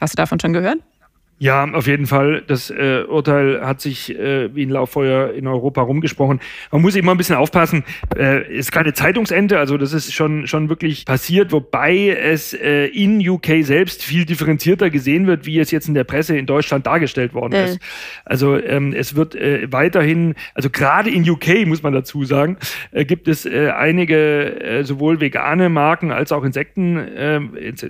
[0.00, 0.78] Hast du davon schon gehört?
[1.38, 2.42] Ja, auf jeden Fall.
[2.46, 6.40] Das äh, Urteil hat sich äh, wie ein Lauffeuer in Europa rumgesprochen.
[6.72, 7.84] Man muss immer ein bisschen aufpassen.
[8.16, 13.26] Äh, ist keine Zeitungsende, also das ist schon, schon wirklich passiert, wobei es äh, in
[13.28, 17.34] UK selbst viel differenzierter gesehen wird, wie es jetzt in der Presse in Deutschland dargestellt
[17.34, 17.64] worden äh.
[17.66, 17.80] ist.
[18.24, 22.56] Also ähm, es wird äh, weiterhin, also gerade in UK muss man dazu sagen,
[22.92, 26.96] äh, gibt es äh, einige äh, sowohl vegane Marken als auch Insekten.
[26.96, 27.40] Äh,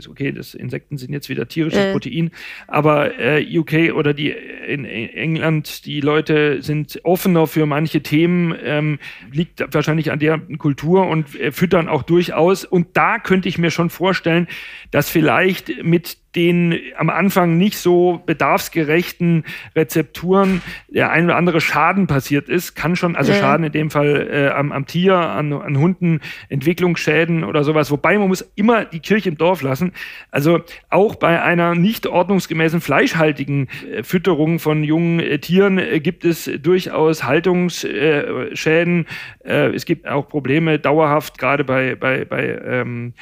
[0.09, 1.93] okay, das Insekten sind jetzt wieder tierisches äh.
[1.93, 2.33] Protein,
[2.67, 8.99] aber äh, UK oder die in England, die Leute sind offener für manche Themen, ähm,
[9.31, 12.65] liegt wahrscheinlich an der Kultur und äh, füttern auch durchaus.
[12.65, 14.49] Und da könnte ich mir schon vorstellen,
[14.91, 19.45] dass vielleicht mit den am Anfang nicht so bedarfsgerechten
[19.75, 23.39] Rezepturen der ein oder andere Schaden passiert ist, kann schon, also ja.
[23.39, 27.91] Schaden in dem Fall äh, am, am, Tier, an, an Hunden, Entwicklungsschäden oder sowas.
[27.91, 29.93] Wobei man muss immer die Kirche im Dorf lassen.
[30.31, 36.25] Also auch bei einer nicht ordnungsgemäßen fleischhaltigen äh, Fütterung von jungen äh, Tieren äh, gibt
[36.25, 39.07] es durchaus Haltungsschäden.
[39.45, 43.15] Äh, es gibt auch Probleme dauerhaft, gerade bei, bei, bei ähm,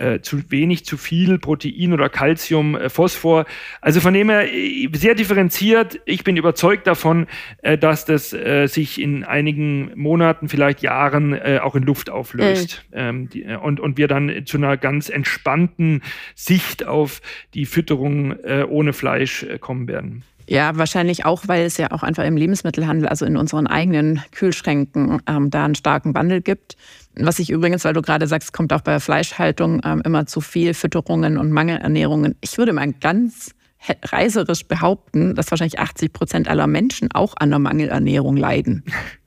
[0.00, 3.44] äh, zu wenig, zu viel Protein oder Calcium, äh, Phosphor.
[3.80, 6.00] Also von dem her äh, sehr differenziert.
[6.06, 7.26] Ich bin überzeugt davon,
[7.62, 12.84] äh, dass das äh, sich in einigen Monaten, vielleicht Jahren äh, auch in Luft auflöst.
[12.92, 16.02] Ähm, die, und, und wir dann zu einer ganz entspannten
[16.34, 17.20] Sicht auf
[17.54, 18.34] die Fütterung
[18.68, 20.22] ohne Fleisch kommen werden.
[20.50, 25.22] Ja, wahrscheinlich auch, weil es ja auch einfach im Lebensmittelhandel, also in unseren eigenen Kühlschränken,
[25.28, 26.76] ähm, da einen starken Wandel gibt.
[27.14, 30.40] Was ich übrigens, weil du gerade sagst, kommt auch bei der Fleischhaltung ähm, immer zu
[30.40, 32.34] viel Fütterungen und Mangelernährungen.
[32.40, 33.54] Ich würde mal ganz
[34.02, 38.82] reiserisch behaupten, dass wahrscheinlich 80 Prozent aller Menschen auch an der Mangelernährung leiden.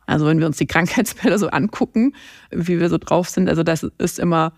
[0.06, 2.16] Also wenn wir uns die Krankheitsbilder so angucken,
[2.52, 4.52] wie wir so drauf sind, also das ist immer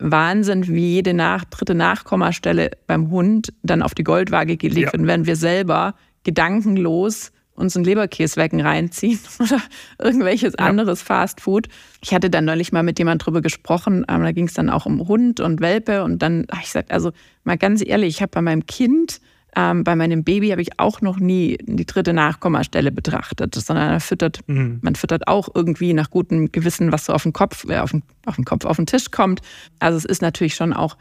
[0.00, 4.92] Wahnsinn, wie jede nach, dritte Nachkommastelle beim Hund dann auf die Goldwaage gelegt ja.
[4.92, 9.60] wird, wenn wir selber gedankenlos uns einen Leberkäswecken reinziehen oder
[9.98, 10.64] irgendwelches ja.
[10.64, 11.68] anderes Fastfood.
[12.02, 14.86] Ich hatte dann neulich mal mit jemand drüber gesprochen, ähm, da ging es dann auch
[14.86, 17.12] um Hund und Welpe und dann habe ich gesagt, also
[17.44, 19.20] mal ganz ehrlich, ich habe bei meinem Kind,
[19.56, 24.00] ähm, bei meinem Baby habe ich auch noch nie die dritte Nachkommastelle betrachtet, sondern man
[24.00, 24.78] füttert, mhm.
[24.82, 28.02] man füttert auch irgendwie nach gutem Gewissen, was so auf den Kopf, äh, auf den,
[28.26, 29.40] auf den Kopf, auf den Tisch kommt.
[29.78, 30.96] Also es ist natürlich schon auch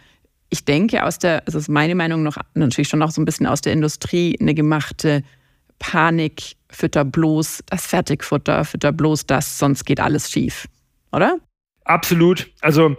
[0.49, 3.45] ich denke aus der, also ist meine Meinung noch natürlich schon auch so ein bisschen
[3.45, 5.23] aus der Industrie eine gemachte
[5.77, 10.67] Panik, fütter bloß das Fertigfutter, fütter bloß das, sonst geht alles schief,
[11.12, 11.38] oder?
[11.85, 12.51] Absolut.
[12.62, 12.97] Also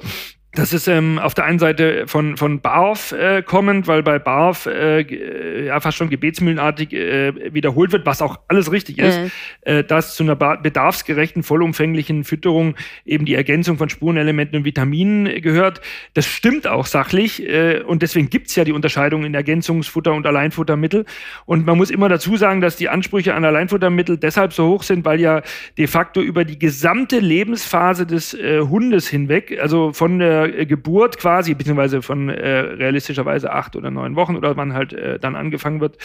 [0.52, 4.66] das ist ähm, auf der einen Seite von, von BARF äh, kommend, weil bei BARF
[4.66, 9.30] äh, ja fast schon gebetsmühlenartig äh, wiederholt wird, was auch alles richtig ist, mhm.
[9.60, 15.80] äh, dass zu einer bedarfsgerechten, vollumfänglichen Fütterung eben die Ergänzung von Spurenelementen und Vitaminen gehört.
[16.14, 21.04] Das stimmt auch sachlich äh, und deswegen gibt's ja die Unterscheidung in Ergänzungsfutter und Alleinfuttermittel.
[21.46, 25.04] Und man muss immer dazu sagen, dass die Ansprüche an Alleinfuttermittel deshalb so hoch sind,
[25.04, 25.42] weil ja
[25.78, 31.18] de facto über die gesamte Lebensphase des äh, Hundes hinweg, also von der äh, Geburt
[31.18, 35.80] quasi, beziehungsweise von äh, realistischerweise acht oder neun Wochen oder wann halt äh, dann angefangen
[35.80, 35.98] wird,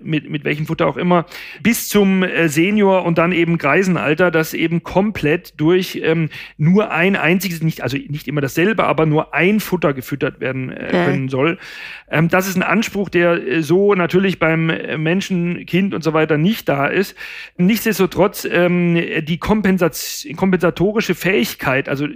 [0.00, 1.26] mit, mit welchem Futter auch immer,
[1.62, 7.16] bis zum äh, Senior und dann eben Greisenalter, das eben komplett durch ähm, nur ein
[7.16, 11.58] einziges, nicht, also nicht immer dasselbe, aber nur ein Futter gefüttert werden äh, können soll.
[12.10, 16.68] Ähm, das ist ein Anspruch, der so natürlich beim Menschen, Kind und so weiter nicht
[16.68, 17.14] da ist.
[17.56, 22.06] Nichtsdestotrotz ähm, die kompensatorische Fähigkeit, also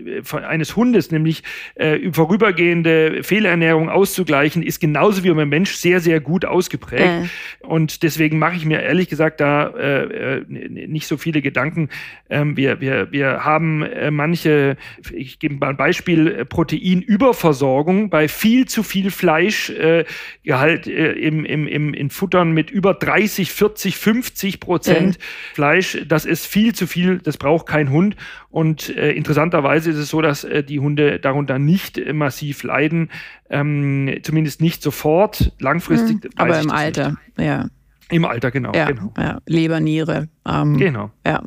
[0.47, 1.43] eines Hundes, nämlich
[1.75, 7.03] äh, vorübergehende Fehlernährung auszugleichen, ist genauso wie beim Mensch sehr, sehr gut ausgeprägt.
[7.03, 7.67] Äh.
[7.67, 11.89] Und deswegen mache ich mir ehrlich gesagt da äh, äh nicht so viele Gedanken.
[12.29, 14.77] Ähm, wir, wir, wir haben äh, manche,
[15.13, 21.95] ich gebe mal ein Beispiel, äh, Proteinüberversorgung bei viel zu viel Fleischgehalt im, im, im,
[21.95, 25.19] in Futtern mit über 30, 40, 50 Prozent
[25.55, 25.99] Fleisch.
[26.07, 28.17] Das ist viel zu viel, das braucht kein Hund.
[28.51, 33.11] Und interessanterweise ist es so, dass die Hunde darunter nicht äh, massiv leiden,
[33.51, 36.25] ähm, zumindest nicht sofort, langfristig.
[36.25, 37.47] Mhm, aber im Alter, nicht.
[37.47, 37.67] ja.
[38.11, 38.73] Im Alter, genau.
[38.75, 39.13] Ja, genau.
[39.17, 39.39] Ja.
[39.47, 40.29] Leber, Niere.
[40.47, 41.11] Ähm, genau.
[41.27, 41.43] Ja.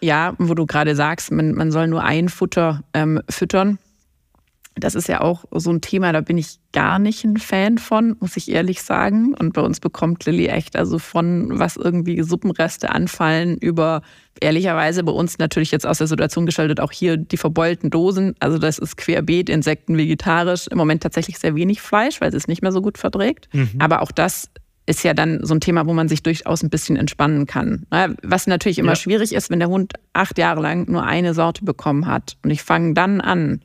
[0.00, 3.78] ja, wo du gerade sagst, man, man soll nur ein Futter ähm, füttern.
[4.80, 8.16] Das ist ja auch so ein Thema, da bin ich gar nicht ein Fan von,
[8.20, 9.34] muss ich ehrlich sagen.
[9.34, 14.02] Und bei uns bekommt Lilly echt also von, was irgendwie Suppenreste anfallen, über
[14.40, 18.34] ehrlicherweise bei uns natürlich jetzt aus der Situation geschaltet, auch hier die verbeulten Dosen.
[18.38, 20.68] Also das ist querbeet, Insekten, vegetarisch.
[20.68, 23.48] Im Moment tatsächlich sehr wenig Fleisch, weil es es nicht mehr so gut verträgt.
[23.52, 23.72] Mhm.
[23.78, 24.48] Aber auch das
[24.86, 27.86] ist ja dann so ein Thema, wo man sich durchaus ein bisschen entspannen kann.
[28.22, 28.96] Was natürlich immer ja.
[28.96, 32.62] schwierig ist, wenn der Hund acht Jahre lang nur eine Sorte bekommen hat und ich
[32.62, 33.60] fange dann an,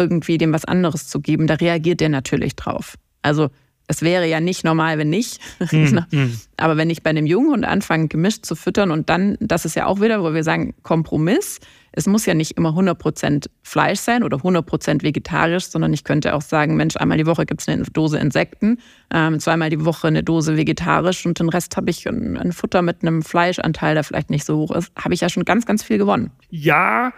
[0.00, 2.94] irgendwie dem was anderes zu geben, da reagiert der natürlich drauf.
[3.22, 3.50] Also
[3.90, 5.40] es wäre ja nicht normal, wenn nicht.
[5.70, 6.36] Hm.
[6.56, 9.76] Aber wenn ich bei einem jungen Hund anfange, gemischt zu füttern und dann, das ist
[9.76, 11.60] ja auch wieder, wo wir sagen, Kompromiss.
[11.92, 16.42] Es muss ja nicht immer 100% Fleisch sein oder 100% vegetarisch, sondern ich könnte auch
[16.42, 18.78] sagen, Mensch, einmal die Woche gibt es eine Dose Insekten,
[19.12, 22.82] ähm, zweimal die Woche eine Dose vegetarisch und den Rest habe ich ein, ein Futter
[22.82, 24.92] mit einem Fleischanteil, der vielleicht nicht so hoch ist.
[24.96, 26.30] Habe ich ja schon ganz, ganz viel gewonnen.
[26.48, 27.12] Ja,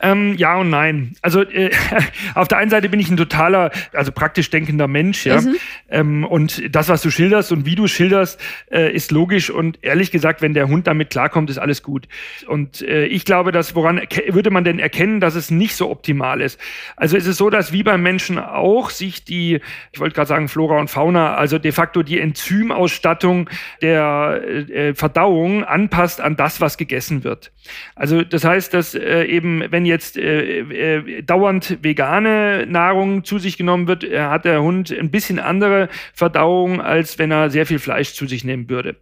[0.00, 1.14] ähm, ja und nein.
[1.22, 1.70] Also äh,
[2.34, 5.40] auf der einen Seite bin ich ein totaler, also praktisch denkender Mensch, ja.
[5.40, 5.56] Mhm.
[5.88, 9.50] Ähm, und das, was du schilderst und wie du schilderst, äh, ist logisch.
[9.50, 12.08] Und ehrlich gesagt, wenn der Hund damit klarkommt, ist alles gut.
[12.48, 16.40] Und äh, ich glaube, dass woran würde man denn erkennen, dass es nicht so optimal
[16.40, 16.60] ist?
[16.96, 19.60] Also ist es so, dass wie beim Menschen auch sich die,
[19.92, 23.48] ich wollte gerade sagen Flora und Fauna, also de facto die Enzymausstattung
[23.80, 27.52] der äh, Verdauung anpasst an das, was gegessen wird.
[27.94, 33.38] Also das heißt, dass äh, eben wenn jetzt jetzt äh, äh, dauernd vegane Nahrung zu
[33.38, 37.66] sich genommen wird, äh, hat der Hund ein bisschen andere Verdauung, als wenn er sehr
[37.66, 38.96] viel Fleisch zu sich nehmen würde.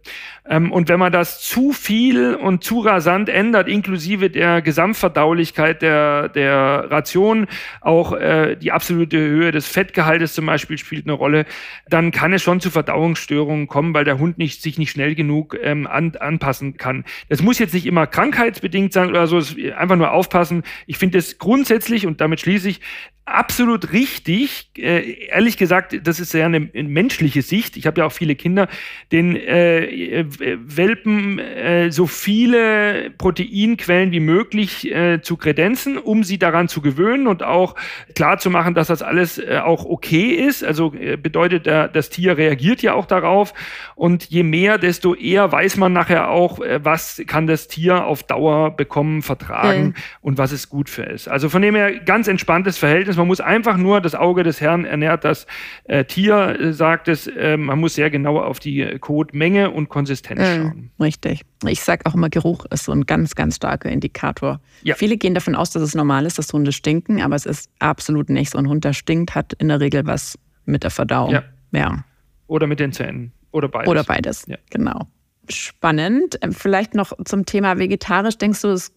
[0.47, 6.29] Ähm, und wenn man das zu viel und zu rasant ändert, inklusive der Gesamtverdaulichkeit der,
[6.29, 7.47] der Ration,
[7.81, 11.45] auch äh, die absolute Höhe des Fettgehaltes zum Beispiel spielt eine Rolle,
[11.89, 15.57] dann kann es schon zu Verdauungsstörungen kommen, weil der Hund nicht, sich nicht schnell genug
[15.61, 17.03] ähm, an, anpassen kann.
[17.29, 19.41] Das muss jetzt nicht immer krankheitsbedingt sein oder so,
[19.75, 22.81] einfach nur aufpassen, ich finde es grundsätzlich, und damit schließe ich,
[23.25, 24.69] absolut richtig.
[24.77, 27.77] Äh, ehrlich gesagt, das ist ja eine, eine menschliche Sicht.
[27.77, 28.67] Ich habe ja auch viele Kinder,
[29.11, 36.67] den äh, Welpen äh, so viele Proteinquellen wie möglich äh, zu kredenzen, um sie daran
[36.67, 37.75] zu gewöhnen und auch
[38.13, 40.63] klar zu machen, dass das alles äh, auch okay ist.
[40.63, 43.53] Also äh, bedeutet, das Tier reagiert ja auch darauf.
[43.95, 48.75] Und je mehr, desto eher weiß man nachher auch, was kann das Tier auf Dauer
[48.75, 49.93] bekommen, vertragen mhm.
[50.21, 51.27] und was es gut für ist.
[51.27, 53.17] Also von dem her ganz entspanntes Verhältnis ist.
[53.17, 55.47] Man muss einfach nur, das Auge des Herrn ernährt das
[55.85, 60.41] äh, Tier, äh, sagt es, äh, man muss sehr genau auf die Kotmenge und Konsistenz
[60.41, 60.91] äh, schauen.
[60.99, 61.41] Richtig.
[61.67, 64.59] Ich sage auch immer, Geruch ist so ein ganz, ganz starker Indikator.
[64.83, 64.95] Ja.
[64.95, 68.29] Viele gehen davon aus, dass es normal ist, dass Hunde stinken, aber es ist absolut
[68.29, 68.57] nicht so.
[68.57, 71.31] Ein Hund, der stinkt, hat in der Regel was mit der Verdauung.
[71.31, 71.43] Ja.
[71.71, 72.03] ja.
[72.47, 73.31] Oder mit den Zähnen.
[73.51, 73.89] Oder beides.
[73.89, 74.57] Oder beides, ja.
[74.69, 75.07] genau
[75.49, 76.39] spannend.
[76.51, 78.37] Vielleicht noch zum Thema vegetarisch.
[78.37, 78.93] Denkst du, es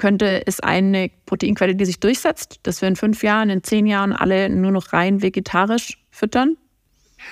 [0.00, 4.12] könnte, ist eine Proteinquelle, die sich durchsetzt, dass wir in fünf Jahren, in zehn Jahren
[4.12, 6.56] alle nur noch rein vegetarisch füttern?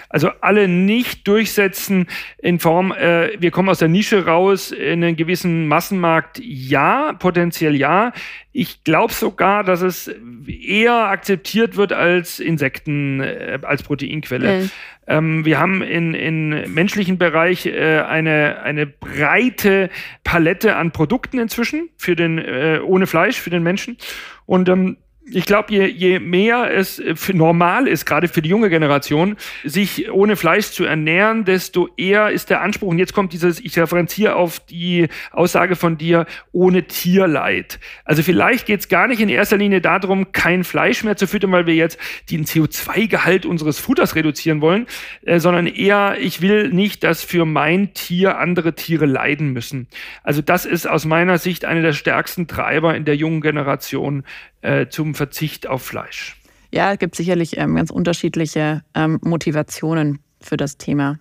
[0.09, 2.07] Also alle nicht durchsetzen
[2.39, 7.75] in Form, äh, wir kommen aus der Nische raus, in einen gewissen Massenmarkt, ja, potenziell
[7.75, 8.13] ja.
[8.53, 10.11] Ich glaube sogar, dass es
[10.47, 14.63] eher akzeptiert wird als Insekten, äh, als Proteinquelle.
[14.63, 14.71] Mhm.
[15.09, 19.89] Ähm, wir haben in, in menschlichen Bereich äh, eine, eine breite
[20.23, 23.97] Palette an Produkten inzwischen für den, äh, ohne Fleisch für den Menschen.
[24.45, 24.99] Und ähm,
[25.31, 30.37] ich glaube, je, je mehr es normal ist, gerade für die junge Generation, sich ohne
[30.37, 34.61] Fleisch zu ernähren, desto eher ist der Anspruch, und jetzt kommt dieses, ich referenziere auf
[34.61, 37.79] die Aussage von dir, ohne Tierleid.
[38.05, 41.53] Also vielleicht geht es gar nicht in erster Linie darum, kein Fleisch mehr zu füttern,
[41.53, 41.99] weil wir jetzt
[42.31, 44.87] den CO2-Gehalt unseres Futters reduzieren wollen,
[45.25, 49.89] äh, sondern eher, ich will nicht, dass für mein Tier andere Tiere leiden müssen.
[50.23, 54.25] Also das ist aus meiner Sicht einer der stärksten Treiber in der jungen Generation
[54.63, 56.37] äh, zum Verzicht auf Fleisch?
[56.73, 61.19] Ja, es gibt sicherlich ähm, ganz unterschiedliche ähm, Motivationen für das Thema.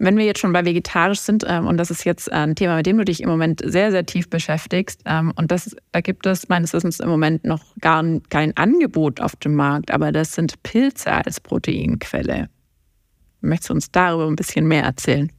[0.00, 2.86] Wenn wir jetzt schon bei vegetarisch sind, ähm, und das ist jetzt ein Thema, mit
[2.86, 6.48] dem du dich im Moment sehr, sehr tief beschäftigst, ähm, und das, da gibt es
[6.48, 11.10] meines Wissens im Moment noch gar kein Angebot auf dem Markt, aber das sind Pilze
[11.10, 12.48] als Proteinquelle.
[13.40, 15.32] Möchtest du uns darüber ein bisschen mehr erzählen?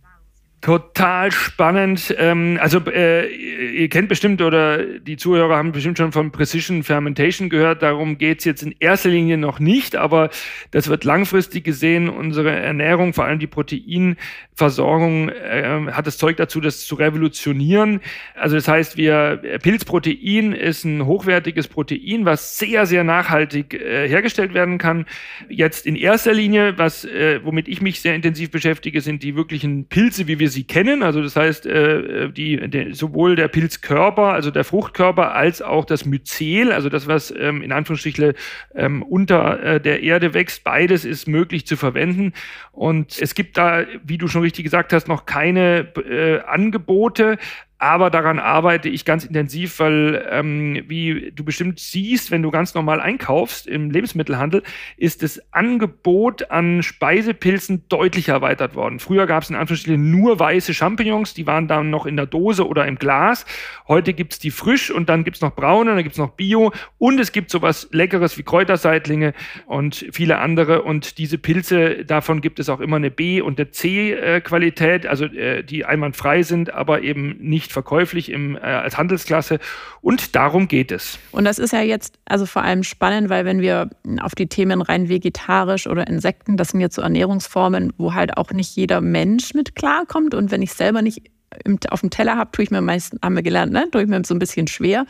[0.62, 2.14] Total spannend.
[2.18, 7.48] Ähm, also äh, ihr kennt bestimmt oder die Zuhörer haben bestimmt schon von Precision Fermentation
[7.48, 7.82] gehört.
[7.82, 10.30] Darum geht's jetzt in erster Linie noch nicht, aber
[10.72, 16.60] das wird langfristig gesehen unsere Ernährung, vor allem die Proteinversorgung, äh, hat das Zeug dazu,
[16.60, 18.02] das zu revolutionieren.
[18.36, 24.54] Also das heißt, wir Pilzprotein ist ein hochwertiges Protein, was sehr sehr nachhaltig äh, hergestellt
[24.54, 25.06] werden kann.
[25.48, 29.86] Jetzt in erster Linie, was äh, womit ich mich sehr intensiv beschäftige, sind die wirklichen
[29.86, 31.04] Pilze, wie wir wir sie kennen.
[31.04, 36.06] Also das heißt, äh, die, die, sowohl der Pilzkörper, also der Fruchtkörper, als auch das
[36.06, 38.34] Myzel, also das, was ähm, in Anführungsstrichen
[38.76, 42.34] ähm, unter äh, der Erde wächst, beides ist möglich zu verwenden.
[42.72, 47.38] Und es gibt da, wie du schon richtig gesagt hast, noch keine äh, Angebote.
[47.82, 52.74] Aber daran arbeite ich ganz intensiv, weil, ähm, wie du bestimmt siehst, wenn du ganz
[52.74, 54.64] normal einkaufst im Lebensmittelhandel,
[54.98, 59.00] ist das Angebot an Speisepilzen deutlich erweitert worden.
[59.00, 62.68] Früher gab es in Anführungsstrichen nur weiße Champignons, die waren dann noch in der Dose
[62.68, 63.46] oder im Glas.
[63.88, 66.32] Heute gibt es die frisch und dann gibt es noch braune, dann gibt es noch
[66.32, 69.34] Bio und es gibt sowas Leckeres wie Kräuterseitlinge
[69.68, 70.82] und viele andere.
[70.82, 75.64] Und diese Pilze, davon gibt es auch immer eine B- und eine C-Qualität, also äh,
[75.64, 79.60] die einwandfrei sind, aber eben nicht nicht verkäuflich im, äh, als Handelsklasse.
[80.02, 81.20] Und darum geht es.
[81.32, 83.90] Und das ist ja jetzt also vor allem spannend, weil wenn wir
[84.22, 88.52] auf die Themen rein vegetarisch oder Insekten, das sind jetzt so Ernährungsformen, wo halt auch
[88.52, 90.34] nicht jeder Mensch mit klarkommt.
[90.34, 91.30] Und wenn ich selber nicht
[91.64, 93.88] im, auf dem Teller habe, tue ich mir meistens, haben wir gelernt, ne?
[93.92, 95.06] tue ich mir so ein bisschen schwer.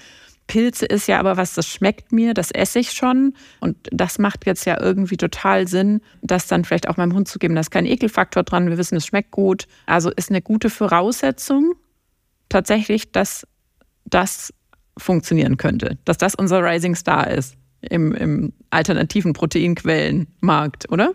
[0.48, 3.36] Pilze ist ja aber was, das schmeckt mir, das esse ich schon.
[3.60, 7.38] Und das macht jetzt ja irgendwie total Sinn, das dann vielleicht auch meinem Hund zu
[7.38, 7.54] geben.
[7.54, 8.68] Da ist kein Ekelfaktor dran.
[8.68, 9.68] Wir wissen, es schmeckt gut.
[9.86, 11.76] Also ist eine gute Voraussetzung
[12.50, 13.48] tatsächlich, dass
[14.06, 14.54] das
[14.98, 21.14] funktionieren könnte, dass das unser Rising Star ist im, im alternativen Proteinquellenmarkt, oder?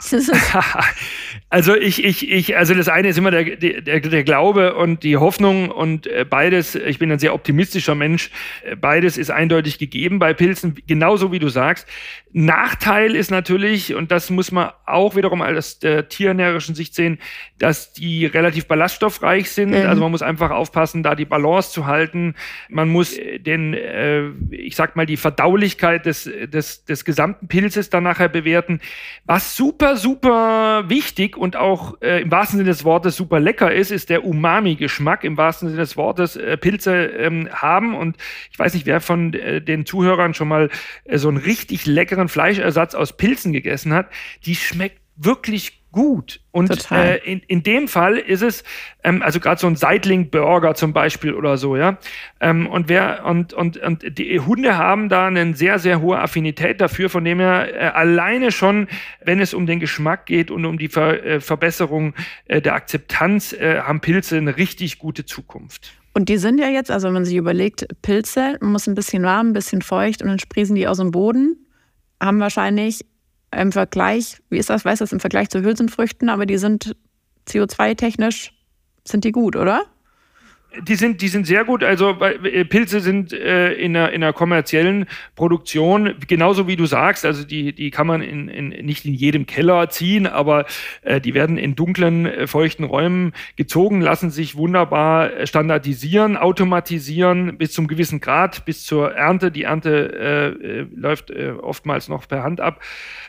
[1.50, 5.16] also ich, ich, ich, also das eine ist immer der, der, der Glaube und die
[5.16, 8.30] Hoffnung und äh, beides, ich bin ein sehr optimistischer Mensch,
[8.64, 11.86] äh, beides ist eindeutig gegeben bei Pilzen, genauso wie du sagst.
[12.32, 17.18] Nachteil ist natürlich, und das muss man auch wiederum aus der tierernährischen Sicht sehen,
[17.58, 19.70] dass die relativ ballaststoffreich sind.
[19.70, 19.86] Mhm.
[19.86, 22.36] Also man muss einfach aufpassen, da die Balance zu halten.
[22.68, 27.90] Man muss äh, den, äh, ich sag mal, die Verdaulichkeit des, des, des gesamten Pilzes
[27.90, 28.80] dann nachher bewerten.
[29.24, 33.90] Was super, super wichtig und auch äh, im wahrsten Sinne des Wortes super lecker ist,
[33.90, 37.94] ist der Umami-Geschmack im wahrsten Sinne des Wortes äh, Pilze ähm, haben.
[37.94, 38.16] Und
[38.50, 40.70] ich weiß nicht, wer von äh, den Zuhörern schon mal
[41.04, 44.08] äh, so einen richtig leckeren Fleischersatz aus Pilzen gegessen hat.
[44.44, 46.40] Die schmeckt wirklich gut.
[46.52, 48.64] Und äh, in, in dem Fall ist es,
[49.04, 51.98] ähm, also gerade so ein Seitling-Burger zum Beispiel oder so, ja.
[52.40, 56.80] Ähm, und wer und, und, und die Hunde haben da eine sehr, sehr hohe Affinität
[56.80, 58.88] dafür, von dem her äh, alleine schon,
[59.24, 62.14] wenn es um den Geschmack geht und um die Ver, äh, Verbesserung
[62.46, 65.92] äh, der Akzeptanz, äh, haben Pilze eine richtig gute Zukunft.
[66.12, 69.22] Und die sind ja jetzt, also wenn man sich überlegt, Pilze, man muss ein bisschen
[69.22, 71.66] warm, ein bisschen feucht und dann sprießen die aus dem Boden,
[72.20, 73.04] haben wahrscheinlich
[73.56, 76.96] im Vergleich, wie ist das, weiß das im Vergleich zu Hülsenfrüchten, aber die sind
[77.48, 78.52] CO2-technisch,
[79.04, 79.84] sind die gut, oder?
[80.86, 81.82] Die sind, die sind sehr gut.
[81.82, 87.26] Also äh, Pilze sind äh, in, einer, in einer kommerziellen Produktion, genauso wie du sagst,
[87.26, 90.66] also die, die kann man in, in, nicht in jedem Keller ziehen, aber
[91.02, 97.58] äh, die werden in dunklen, äh, feuchten Räumen gezogen, lassen sich wunderbar äh, standardisieren, automatisieren
[97.58, 99.50] bis zum gewissen Grad, bis zur Ernte.
[99.50, 102.80] Die Ernte äh, läuft oftmals noch per Hand ab.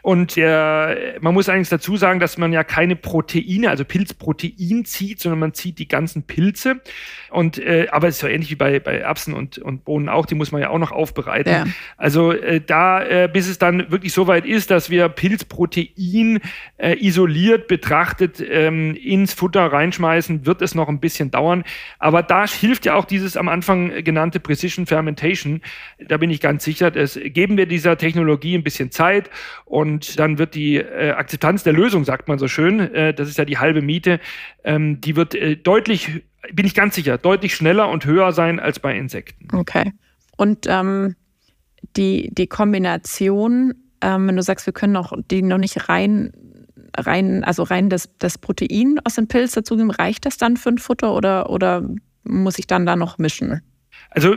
[0.02, 5.20] Und der, man muss eigentlich dazu sagen, dass man ja keine Proteine, also Pilzprotein zieht,
[5.20, 6.82] sondern man zieht die ganzen Pilze.
[7.30, 10.26] Und äh, aber es ist ja ähnlich wie bei, bei Erbsen und, und Bohnen auch,
[10.26, 11.54] die muss man ja auch noch aufbereiten.
[11.54, 11.66] Ja.
[11.98, 16.40] Also äh, da, äh, bis es dann wirklich so weit ist, dass wir Pilzprotein
[16.78, 21.64] äh, isoliert betrachtet ähm, ins Futter reinschmeißen, wird es noch ein bisschen dauern.
[22.00, 25.62] Aber da hilft ja auch dieses am Anfang genannte Precision Fermentation.
[26.00, 29.30] Da bin ich ganz sicher, dass geben wir dieser Technologie ein bisschen Zeit
[29.66, 33.38] und dann wird die äh, Akzeptanz der Lösung, sagt man so schön, äh, das ist
[33.38, 34.20] ja die halbe Miete,
[34.64, 36.24] ähm, die wird äh, deutlich
[36.54, 39.48] bin ich ganz sicher, deutlich schneller und höher sein als bei Insekten.
[39.56, 39.94] Okay.
[40.38, 41.16] Und ähm,
[41.96, 46.32] die, die Kombination, ähm, wenn du sagst, wir können noch die noch nicht rein,
[46.98, 50.78] rein also rein das, das Protein aus dem Pilz dazugeben, reicht das dann für ein
[50.78, 51.88] Futter oder, oder
[52.24, 53.62] muss ich dann da noch mischen?
[54.10, 54.36] Also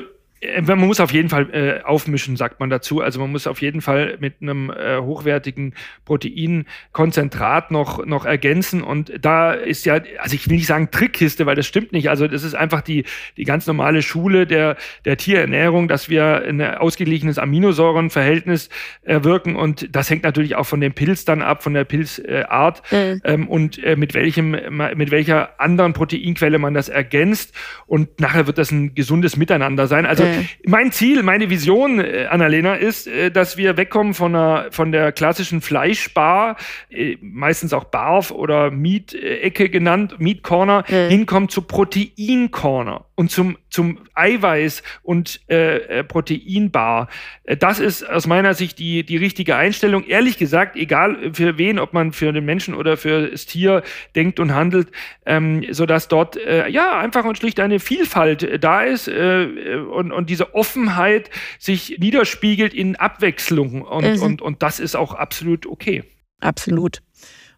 [0.63, 3.01] man muss auf jeden Fall äh, aufmischen, sagt man dazu.
[3.01, 8.83] Also man muss auf jeden Fall mit einem äh, hochwertigen Proteinkonzentrat noch, noch ergänzen.
[8.83, 12.11] Und da ist ja, also ich will nicht sagen Trickkiste, weil das stimmt nicht.
[12.11, 13.05] Also das ist einfach die,
[13.37, 18.69] die ganz normale Schule der, der Tierernährung, dass wir ein ausgeglichenes Aminosäurenverhältnis
[19.03, 19.57] erwirken.
[19.57, 23.21] Und das hängt natürlich auch von dem Pilz dann ab, von der Pilzart mhm.
[23.25, 27.55] ähm, und äh, mit welchem, mit welcher anderen Proteinquelle man das ergänzt.
[27.87, 30.07] Und nachher wird das ein gesundes Miteinander sein.
[30.07, 30.34] Also mhm
[30.67, 35.13] mein Ziel, meine Vision, äh, Annalena, ist, äh, dass wir wegkommen von, einer, von der
[35.13, 36.57] klassischen Fleischbar,
[36.91, 41.09] äh, meistens auch Barf oder Meat-Ecke genannt, Meat Corner, mhm.
[41.09, 43.05] hinkommen zu Protein Corner.
[43.17, 47.09] Und zum, zum Eiweiß und äh, äh, Proteinbar.
[47.45, 50.05] Äh, das ist aus meiner Sicht die, die richtige Einstellung.
[50.05, 53.83] Ehrlich gesagt, egal für wen, ob man für den Menschen oder für das Tier
[54.15, 54.89] denkt und handelt,
[55.27, 60.13] ähm, sodass dort äh, ja einfach und schlicht eine Vielfalt äh, da ist äh, und,
[60.13, 63.83] und diese Offenheit sich niederspiegelt in Abwechslung.
[63.83, 64.23] Und, mhm.
[64.23, 66.03] und, und das ist auch absolut okay.
[66.41, 67.01] Absolut.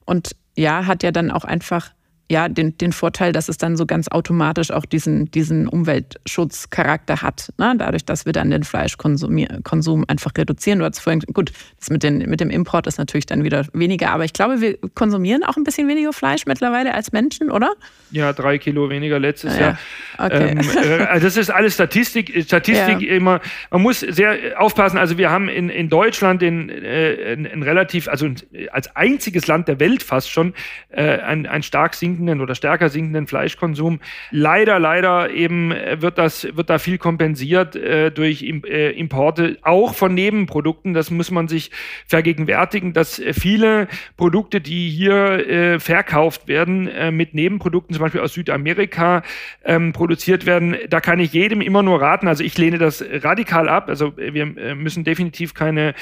[0.04, 1.95] Und ja, hat ja dann auch einfach
[2.28, 7.52] ja, den, den Vorteil, dass es dann so ganz automatisch auch diesen, diesen Umweltschutzcharakter hat.
[7.56, 7.74] Ne?
[7.78, 10.80] Dadurch, dass wir dann den Fleischkonsum einfach reduzieren.
[10.80, 14.10] Du hast vorhin, gut, das mit, den, mit dem Import ist natürlich dann wieder weniger,
[14.10, 17.72] aber ich glaube, wir konsumieren auch ein bisschen weniger Fleisch mittlerweile als Menschen, oder?
[18.10, 19.60] Ja, drei Kilo weniger letztes ja.
[19.60, 19.78] Jahr.
[20.18, 20.50] Okay.
[20.50, 22.32] Ähm, äh, also das ist alles Statistik.
[22.44, 23.14] Statistik ja.
[23.14, 24.98] immer, man muss sehr aufpassen.
[24.98, 28.28] Also wir haben in, in Deutschland den, äh, ein, ein relativ, also
[28.72, 30.54] als einziges Land der Welt fast schon,
[30.90, 34.00] äh, ein, ein stark sinkendes sinkenden oder stärker sinkenden Fleischkonsum.
[34.30, 39.94] Leider, leider eben äh, wird das, wird da viel kompensiert äh, durch äh, Importe, auch
[39.94, 40.94] von Nebenprodukten.
[40.94, 41.70] Das muss man sich
[42.06, 48.22] vergegenwärtigen, dass äh, viele Produkte, die hier äh, verkauft werden, äh, mit Nebenprodukten, zum Beispiel
[48.22, 49.22] aus Südamerika,
[49.64, 50.76] ähm, produziert werden.
[50.88, 52.28] Da kann ich jedem immer nur raten.
[52.28, 53.88] Also ich lehne das radikal ab.
[53.88, 55.94] Also wir müssen definitiv keine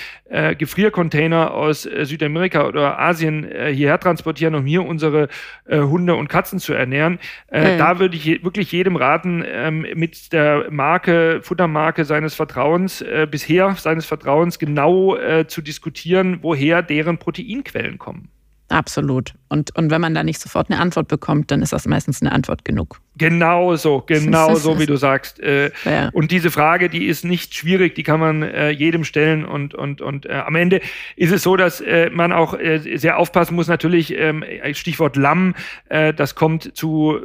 [0.58, 5.28] Gefriercontainer aus Südamerika oder Asien hierher transportieren, um hier unsere
[5.70, 7.18] Hunde Hunde und Katzen zu ernähren.
[7.48, 7.78] Äh, mhm.
[7.78, 13.74] Da würde ich wirklich jedem raten, ähm, mit der Marke, Futtermarke seines Vertrauens, äh, bisher
[13.76, 18.28] seines Vertrauens genau äh, zu diskutieren, woher deren Proteinquellen kommen.
[18.68, 19.34] Absolut.
[19.48, 22.32] Und, und wenn man da nicht sofort eine Antwort bekommt, dann ist das meistens eine
[22.32, 23.00] Antwort genug.
[23.16, 25.38] Genau so, genau so, wie du sagst.
[25.38, 26.08] Äh, ja.
[26.12, 29.44] Und diese Frage, die ist nicht schwierig, die kann man äh, jedem stellen.
[29.44, 30.80] Und, und, und äh, am Ende
[31.14, 33.68] ist es so, dass äh, man auch äh, sehr aufpassen muss.
[33.68, 35.54] Natürlich, ähm, Stichwort Lamm,
[35.88, 37.20] äh, das kommt zu,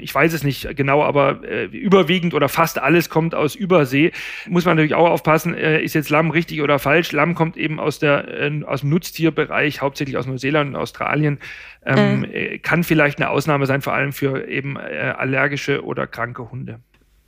[0.00, 4.10] ich weiß es nicht genau, aber überwiegend oder fast alles kommt aus Übersee.
[4.48, 7.12] Muss man natürlich auch aufpassen, ist jetzt Lamm richtig oder falsch?
[7.12, 11.38] Lamm kommt eben aus, der, aus dem Nutztierbereich, hauptsächlich aus Neuseeland und Australien.
[11.84, 12.58] Ähm, äh.
[12.58, 16.80] Kann vielleicht eine Ausnahme sein, vor allem für eben äh, allergische oder kranke Hunde.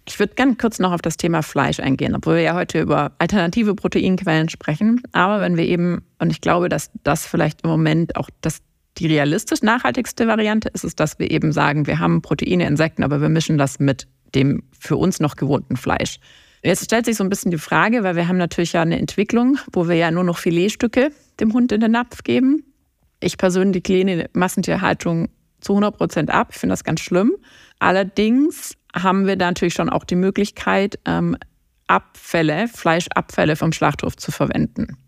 [0.09, 3.12] Ich würde ganz kurz noch auf das Thema Fleisch eingehen, obwohl wir ja heute über
[3.18, 5.01] alternative Proteinquellen sprechen.
[5.12, 8.62] Aber wenn wir eben, und ich glaube, dass das vielleicht im Moment auch das,
[8.99, 13.20] die realistisch nachhaltigste Variante ist, ist, dass wir eben sagen, wir haben Proteine, Insekten, aber
[13.20, 16.18] wir mischen das mit dem für uns noch gewohnten Fleisch.
[16.64, 19.59] Jetzt stellt sich so ein bisschen die Frage, weil wir haben natürlich ja eine Entwicklung,
[19.72, 22.64] wo wir ja nur noch Filetstücke dem Hund in den Napf geben.
[23.20, 25.28] Ich persönlich lehne Massentierhaltung
[25.61, 26.49] zu 100 Prozent ab.
[26.53, 27.32] Ich finde das ganz schlimm.
[27.83, 31.37] Allerdings haben wir da natürlich schon auch die Möglichkeit, ähm,
[31.89, 34.99] Abfälle, Fleischabfälle vom Schlachthof zu verwenden.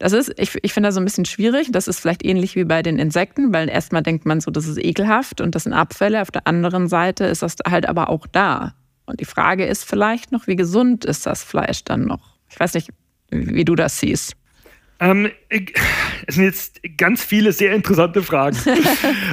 [0.00, 1.68] Das ist, ich, ich finde das so ein bisschen schwierig.
[1.70, 4.78] Das ist vielleicht ähnlich wie bei den Insekten, weil erstmal denkt man so, das ist
[4.78, 6.20] ekelhaft und das sind Abfälle.
[6.20, 8.74] Auf der anderen Seite ist das halt aber auch da.
[9.06, 12.34] Und die Frage ist vielleicht noch, wie gesund ist das Fleisch dann noch?
[12.50, 12.90] Ich weiß nicht,
[13.30, 14.32] wie du das siehst.
[15.00, 15.30] Ähm,
[16.26, 18.56] es sind jetzt ganz viele sehr interessante Fragen.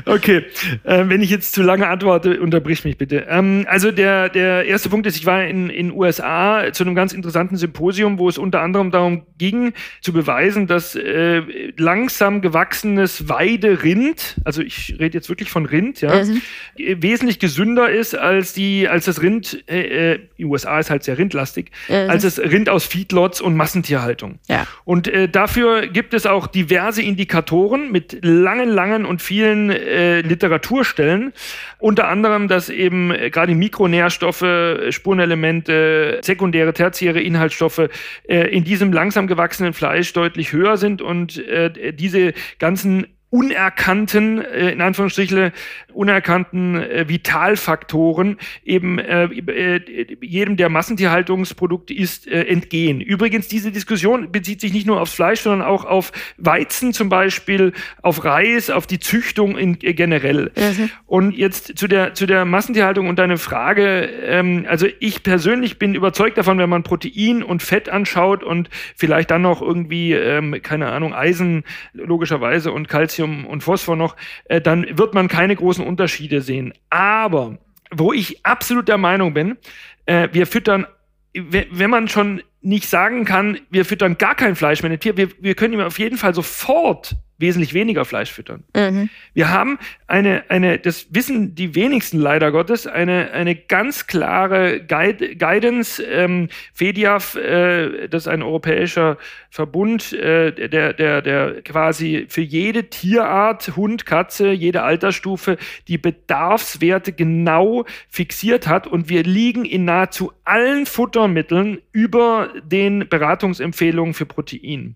[0.06, 0.46] Okay,
[0.84, 3.28] äh, wenn ich jetzt zu lange antworte, unterbrich mich bitte.
[3.30, 7.14] Ähm, also der, der erste Punkt ist, ich war in den USA zu einem ganz
[7.14, 11.42] interessanten Symposium, wo es unter anderem darum ging, zu beweisen, dass äh,
[11.78, 16.42] langsam gewachsenes Weiderind, also ich rede jetzt wirklich von Rind, ja, mhm.
[16.78, 21.18] wesentlich gesünder ist als die, als das Rind, äh, die äh, USA ist halt sehr
[21.18, 22.10] rindlastig, mhm.
[22.10, 24.40] als das Rind aus Feedlots und Massentierhaltung.
[24.48, 24.66] Ja.
[24.84, 30.22] Und äh, dafür Dafür gibt es auch diverse Indikatoren mit langen, langen und vielen äh,
[30.22, 31.34] Literaturstellen.
[31.78, 34.46] Unter anderem, dass eben äh, gerade Mikronährstoffe,
[34.92, 37.90] Spurenelemente, sekundäre, tertiäre Inhaltsstoffe
[38.30, 44.72] äh, in diesem langsam gewachsenen Fleisch deutlich höher sind und äh, diese ganzen unerkannten, äh,
[44.72, 45.52] in Anführungsstrichen,
[45.94, 53.00] unerkannten äh, Vitalfaktoren eben äh, äh, jedem der Massentierhaltungsprodukte ist, äh, entgehen.
[53.00, 57.72] Übrigens, diese Diskussion bezieht sich nicht nur aufs Fleisch, sondern auch auf Weizen zum Beispiel,
[58.02, 60.52] auf Reis, auf die Züchtung in, äh, generell.
[60.58, 60.90] Mhm.
[61.06, 65.96] Und jetzt zu der, zu der Massentierhaltung und deine Frage, ähm, also ich persönlich bin
[65.96, 70.92] überzeugt davon, wenn man Protein und Fett anschaut und vielleicht dann noch irgendwie, ähm, keine
[70.92, 71.64] Ahnung, Eisen
[71.94, 74.16] logischerweise und Kalzium Calcium und Phosphor noch,
[74.46, 76.74] äh, dann wird man keine großen Unterschiede sehen.
[76.90, 77.58] Aber
[77.92, 79.58] wo ich absolut der Meinung bin,
[80.06, 80.88] äh, wir füttern,
[81.34, 85.30] wenn man schon nicht sagen kann, wir füttern gar kein Fleisch mehr in Tier, wir,
[85.40, 88.64] wir können ihm auf jeden Fall sofort wesentlich weniger Fleisch füttern.
[88.76, 89.10] Mhm.
[89.34, 89.78] Wir haben
[90.08, 96.02] eine, eine, das wissen die wenigsten leider Gottes, eine, eine ganz klare Guide, Guidance.
[96.04, 99.18] Ähm, FEDIAF, äh, das ist ein europäischer
[99.50, 107.12] Verbund, äh, der, der, der quasi für jede Tierart, Hund, Katze, jede Altersstufe die Bedarfswerte
[107.12, 108.88] genau fixiert hat.
[108.88, 114.96] Und wir liegen in nahezu allen Futtermitteln über den Beratungsempfehlungen für Protein.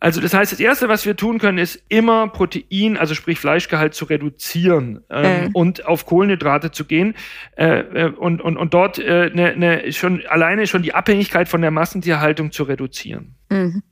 [0.00, 3.94] Also das heißt, das Erste, was wir tun können, ist immer Protein, also sprich Fleischgehalt
[3.94, 5.50] zu reduzieren ähm, äh.
[5.52, 7.14] und auf Kohlenhydrate zu gehen
[7.56, 11.62] äh, äh, und, und, und dort äh, ne, ne, schon alleine schon die Abhängigkeit von
[11.62, 13.34] der Massentierhaltung zu reduzieren.
[13.50, 13.82] Mhm.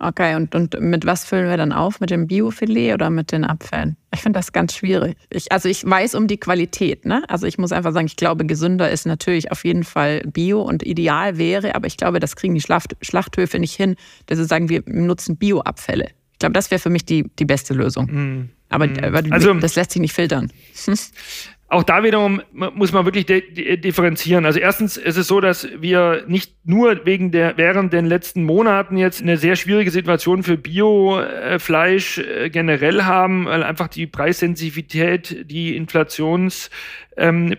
[0.00, 1.98] Okay, und, und mit was füllen wir dann auf?
[1.98, 3.96] Mit dem Biofilet oder mit den Abfällen?
[4.14, 5.16] Ich finde das ganz schwierig.
[5.28, 7.04] Ich, also ich weiß um die Qualität.
[7.04, 7.24] Ne?
[7.28, 10.84] Also ich muss einfach sagen, ich glaube, gesünder ist natürlich auf jeden Fall Bio und
[10.84, 13.96] ideal wäre, aber ich glaube, das kriegen die Schlacht, Schlachthöfe nicht hin,
[14.26, 16.10] dass sie sagen, wir nutzen Bioabfälle.
[16.32, 18.06] Ich glaube, das wäre für mich die, die beste Lösung.
[18.06, 18.50] Mm.
[18.68, 18.98] Aber, mm.
[19.02, 20.52] aber also, das lässt sich nicht filtern.
[21.70, 24.46] auch da wiederum muss man wirklich differenzieren.
[24.46, 28.96] Also erstens ist es so, dass wir nicht nur wegen der während den letzten Monaten
[28.96, 35.76] jetzt eine sehr schwierige Situation für Biofleisch äh, generell haben, weil einfach die Preissensitivität, die
[35.76, 36.70] Inflationspreiserhöhung
[37.18, 37.54] ähm,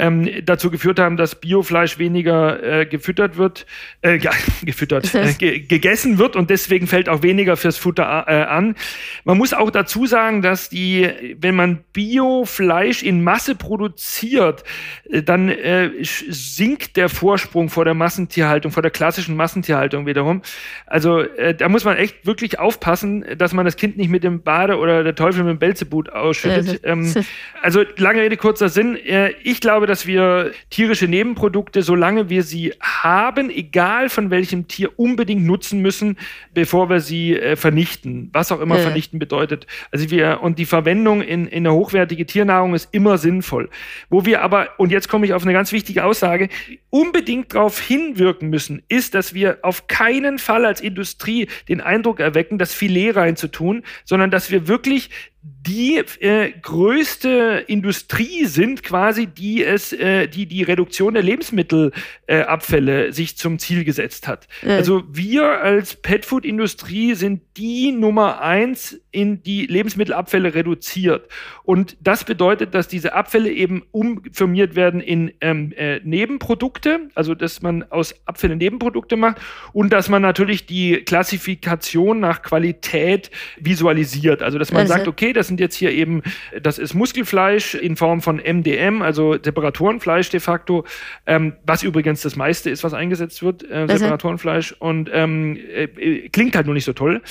[0.00, 3.66] ähm, dazu geführt haben, dass Biofleisch weniger äh, gefüttert wird,
[4.02, 4.18] äh,
[4.62, 8.76] gefüttert, äh, ge gegessen wird und deswegen fällt auch weniger fürs Futter äh, an.
[9.24, 11.08] Man muss auch dazu sagen, dass die,
[11.38, 14.64] wenn man Biofleisch in Masse produziert,
[15.10, 20.42] äh, dann äh, sinkt der Vorsprung vor der Massentierhaltung, vor der klassischen Massentierhaltung wiederum.
[20.86, 24.42] Also äh, da muss man echt wirklich aufpassen, dass man das Kind nicht mit dem
[24.42, 26.80] Bade oder der Teufel mit dem Belzebut ausschüttet.
[26.84, 27.12] Ähm,
[27.60, 28.96] also lange Rede, kurzer Sinn.
[28.96, 34.98] Äh, ich glaube, dass wir tierische Nebenprodukte, solange wir sie haben, egal von welchem Tier,
[34.98, 36.16] unbedingt nutzen müssen,
[36.54, 38.30] bevor wir sie äh, vernichten.
[38.32, 38.82] Was auch immer ja.
[38.82, 39.66] vernichten bedeutet.
[39.90, 43.68] Also wir, und die Verwendung in, in eine hochwertige Tiernahrung ist immer sinnvoll.
[44.08, 46.48] Wo wir aber, und jetzt komme ich auf eine ganz wichtige Aussage,
[46.90, 52.58] unbedingt darauf hinwirken müssen, ist, dass wir auf keinen Fall als Industrie den Eindruck erwecken,
[52.58, 55.10] das Filet reinzutun, sondern dass wir wirklich
[55.42, 63.12] die äh, größte Industrie sind, quasi, die es, äh, die die Reduktion der Lebensmittelabfälle äh,
[63.12, 64.48] sich zum Ziel gesetzt hat.
[64.62, 64.70] Mhm.
[64.70, 71.28] Also wir als Petfood-Industrie sind die Nummer eins in die Lebensmittelabfälle reduziert.
[71.64, 77.62] Und das bedeutet, dass diese Abfälle eben umfirmiert werden in ähm, äh, Nebenprodukte, also dass
[77.62, 79.38] man aus Abfällen Nebenprodukte macht
[79.72, 84.42] und dass man natürlich die Klassifikation nach Qualität visualisiert.
[84.42, 84.94] Also dass man also.
[84.94, 86.22] sagt, okay, das sind jetzt hier eben,
[86.60, 90.84] das ist Muskelfleisch in Form von MDM, also Separatorenfleisch de facto,
[91.26, 96.56] ähm, was übrigens das meiste ist, was eingesetzt wird, äh, Separatorenfleisch und ähm, äh, klingt
[96.56, 97.22] halt nur nicht so toll.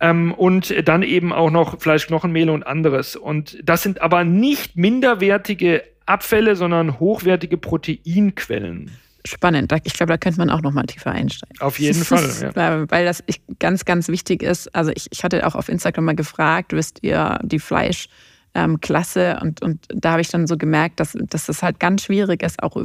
[0.00, 3.16] Ähm, und dann eben auch noch Fleischknochenmehle und anderes.
[3.16, 8.90] Und das sind aber nicht minderwertige Abfälle, sondern hochwertige Proteinquellen
[9.26, 9.72] spannend.
[9.84, 11.60] Ich glaube, da könnte man auch noch mal tiefer einsteigen.
[11.60, 12.52] Auf jeden Fall.
[12.54, 12.90] Ja.
[12.90, 13.22] Weil das
[13.58, 14.74] ganz, ganz wichtig ist.
[14.74, 19.38] Also ich, ich hatte auch auf Instagram mal gefragt, wisst ihr die Fleischklasse?
[19.40, 22.42] Ähm, und, und da habe ich dann so gemerkt, dass, dass das halt ganz schwierig
[22.42, 22.76] ist, auch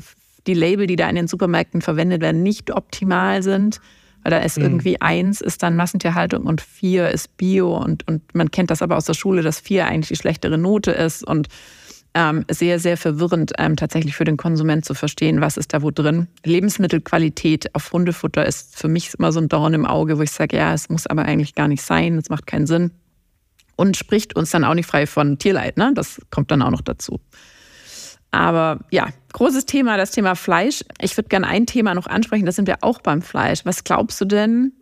[0.48, 3.82] die Label, die da in den Supermärkten verwendet werden, nicht optimal sind.
[4.24, 4.64] Weil da ist mhm.
[4.64, 8.98] irgendwie eins ist dann Massentierhaltung und vier ist Bio und, und man kennt das aber
[8.98, 11.48] aus der Schule, dass vier eigentlich die schlechtere Note ist und
[12.14, 15.92] ähm, sehr, sehr verwirrend ähm, tatsächlich für den Konsument zu verstehen, was ist da wo
[15.92, 16.28] drin.
[16.44, 20.58] Lebensmittelqualität auf Hundefutter ist für mich immer so ein Dorn im Auge, wo ich sage,
[20.58, 22.92] ja, es muss aber eigentlich gar nicht sein, es macht keinen Sinn.
[23.76, 25.92] Und spricht uns dann auch nicht frei von Tierleid, ne?
[25.94, 27.22] Das kommt dann auch noch dazu.
[28.32, 30.84] Aber ja, großes Thema, das Thema Fleisch.
[31.02, 33.62] Ich würde gerne ein Thema noch ansprechen, da sind wir auch beim Fleisch.
[33.66, 34.74] Was glaubst du denn,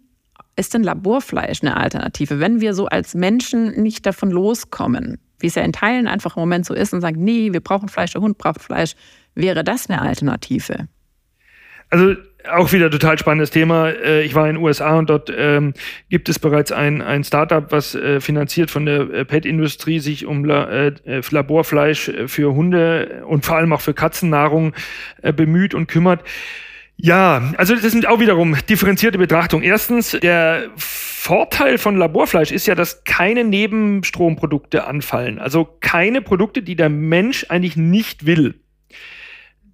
[0.55, 5.19] ist denn Laborfleisch eine Alternative, wenn wir so als Menschen nicht davon loskommen?
[5.39, 7.89] Wie es ja in Teilen einfach im Moment so ist und sagen, nee, wir brauchen
[7.89, 8.95] Fleisch, der Hund braucht Fleisch,
[9.35, 10.87] wäre das eine Alternative?
[11.89, 12.15] Also
[12.49, 13.89] auch wieder total spannendes Thema.
[13.89, 15.73] Äh, ich war in den USA und dort ähm,
[16.09, 20.45] gibt es bereits ein, ein Startup, was äh, finanziert von der äh, Pet-Industrie sich um
[20.45, 24.73] La äh, äh Laborfleisch für Hunde und vor allem auch für Katzennahrung
[25.21, 26.23] äh, bemüht und kümmert.
[26.97, 29.63] Ja, also das sind auch wiederum differenzierte Betrachtungen.
[29.63, 35.37] Erstens, der Vorteil von Laborfleisch ist ja, dass keine Nebenstromprodukte anfallen.
[35.37, 38.61] Also keine Produkte, die der Mensch eigentlich nicht will.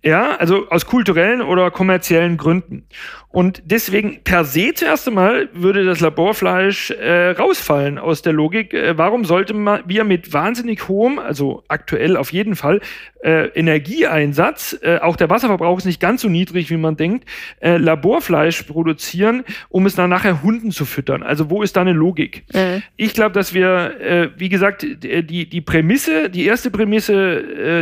[0.05, 2.85] Ja, also aus kulturellen oder kommerziellen Gründen.
[3.29, 8.73] Und deswegen per se zuerst einmal würde das Laborfleisch äh, rausfallen aus der Logik.
[8.73, 12.79] Äh, warum sollte man wir mit wahnsinnig hohem, also aktuell auf jeden Fall,
[13.23, 17.27] äh, Energieeinsatz, äh, auch der Wasserverbrauch ist nicht ganz so niedrig, wie man denkt,
[17.59, 21.23] äh, Laborfleisch produzieren, um es dann nachher Hunden zu füttern.
[21.23, 22.43] Also wo ist da eine Logik?
[22.53, 22.83] Mhm.
[22.97, 27.13] Ich glaube, dass wir, äh, wie gesagt, die, die Prämisse, die erste Prämisse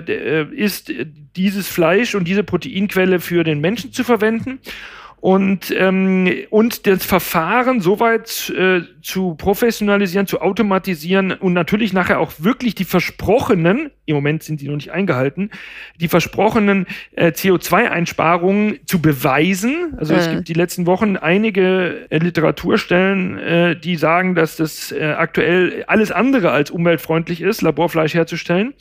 [0.07, 0.93] äh, äh ist,
[1.35, 4.59] dieses Fleisch und diese Proteinquelle für den Menschen zu verwenden
[5.21, 12.33] und, ähm, und das Verfahren soweit äh, zu professionalisieren, zu automatisieren und natürlich nachher auch
[12.39, 15.51] wirklich die versprochenen, im Moment sind die noch nicht eingehalten,
[15.99, 19.93] die versprochenen äh, CO2-Einsparungen zu beweisen.
[19.97, 20.17] Also äh.
[20.17, 25.83] es gibt die letzten Wochen einige äh, Literaturstellen, äh, die sagen, dass das äh, aktuell
[25.85, 28.73] alles andere als umweltfreundlich ist, Laborfleisch herzustellen.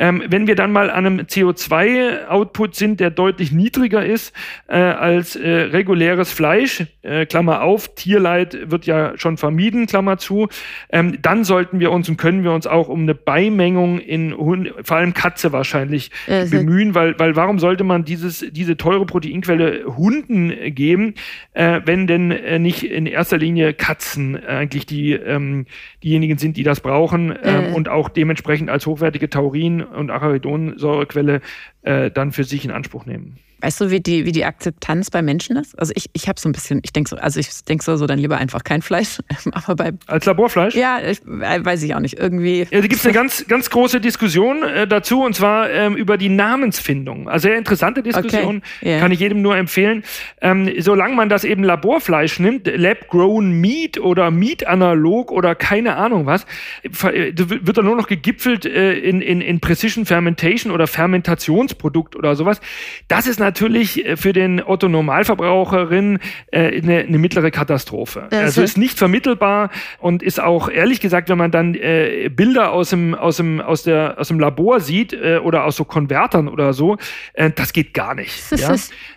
[0.00, 4.34] Ähm, wenn wir dann mal an einem CO2-Output sind, der deutlich niedriger ist
[4.66, 5.50] äh, als äh,
[5.84, 10.48] reguläres Fleisch, äh, Klammer auf, Tierleid wird ja schon vermieden, Klammer zu,
[10.90, 14.72] ähm, dann sollten wir uns und können wir uns auch um eine Beimengung in Hund,
[14.82, 19.84] vor allem Katze wahrscheinlich äh, bemühen, weil, weil warum sollte man dieses, diese teure Proteinquelle
[19.84, 21.14] Hunden geben,
[21.52, 25.66] äh, wenn denn äh, nicht in erster Linie Katzen eigentlich die, ähm,
[26.02, 27.72] diejenigen sind, die das brauchen äh.
[27.74, 31.42] und auch dementsprechend als hochwertige Taurin und Arachidonsäurequelle
[31.82, 33.38] äh, dann für sich in Anspruch nehmen.
[33.64, 35.78] Weißt du, wie die, wie die Akzeptanz bei Menschen ist?
[35.78, 38.06] Also ich, ich habe so ein bisschen, ich denke so, also ich denke so, so,
[38.06, 39.20] dann lieber einfach kein Fleisch.
[39.52, 39.92] Aber bei.
[40.06, 40.74] Als Laborfleisch?
[40.74, 42.18] Ja, ich, äh, weiß ich auch nicht.
[42.18, 42.66] Irgendwie.
[42.70, 46.18] Ja, da gibt es eine ganz, ganz große Diskussion äh, dazu und zwar ähm, über
[46.18, 47.26] die Namensfindung.
[47.26, 48.90] Also sehr interessante Diskussion, okay.
[48.90, 49.00] yeah.
[49.00, 50.04] kann ich jedem nur empfehlen.
[50.42, 56.44] Ähm, solange man das eben Laborfleisch nimmt, Lab-Grown Meat oder Meat-Analog oder keine Ahnung was,
[56.82, 62.36] äh, wird dann nur noch gegipfelt äh, in, in, in Precision Fermentation oder Fermentationsprodukt oder
[62.36, 62.60] sowas.
[63.08, 66.18] Das ist natürlich natürlich äh, für den Otto Normalverbraucherin
[66.50, 68.26] äh, eine, eine mittlere Katastrophe.
[68.30, 72.72] Das also ist nicht vermittelbar und ist auch ehrlich gesagt, wenn man dann äh, Bilder
[72.72, 76.48] aus dem aus dem aus der aus dem Labor sieht äh, oder aus so Konvertern
[76.48, 76.96] oder so,
[77.34, 78.34] äh, das geht gar nicht.
[78.60, 78.68] ja?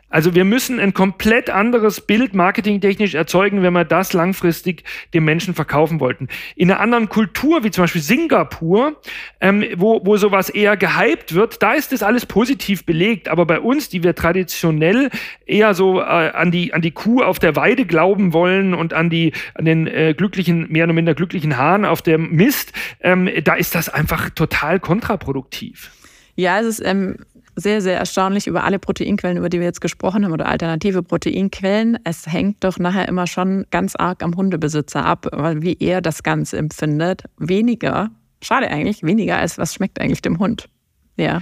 [0.09, 4.83] Also wir müssen ein komplett anderes Bild marketingtechnisch erzeugen, wenn wir das langfristig
[5.13, 6.29] dem Menschen verkaufen wollten.
[6.55, 9.01] In einer anderen Kultur, wie zum Beispiel Singapur,
[9.41, 13.27] ähm, wo, wo sowas eher gehypt wird, da ist das alles positiv belegt.
[13.27, 15.09] Aber bei uns, die wir traditionell
[15.45, 19.09] eher so äh, an, die, an die Kuh auf der Weide glauben wollen und an,
[19.09, 23.55] die, an den äh, glücklichen, mehr oder minder glücklichen Hahn auf dem Mist, ähm, da
[23.55, 25.91] ist das einfach total kontraproduktiv.
[26.35, 27.17] Ja, es ist ähm,
[27.57, 31.97] sehr, sehr erstaunlich über alle Proteinquellen, über die wir jetzt gesprochen haben, oder alternative Proteinquellen.
[32.03, 36.57] Es hängt doch nachher immer schon ganz arg am Hundebesitzer ab, wie er das Ganze
[36.57, 37.23] empfindet.
[37.37, 40.69] Weniger, schade eigentlich, weniger als was schmeckt eigentlich dem Hund.
[41.17, 41.41] Ja.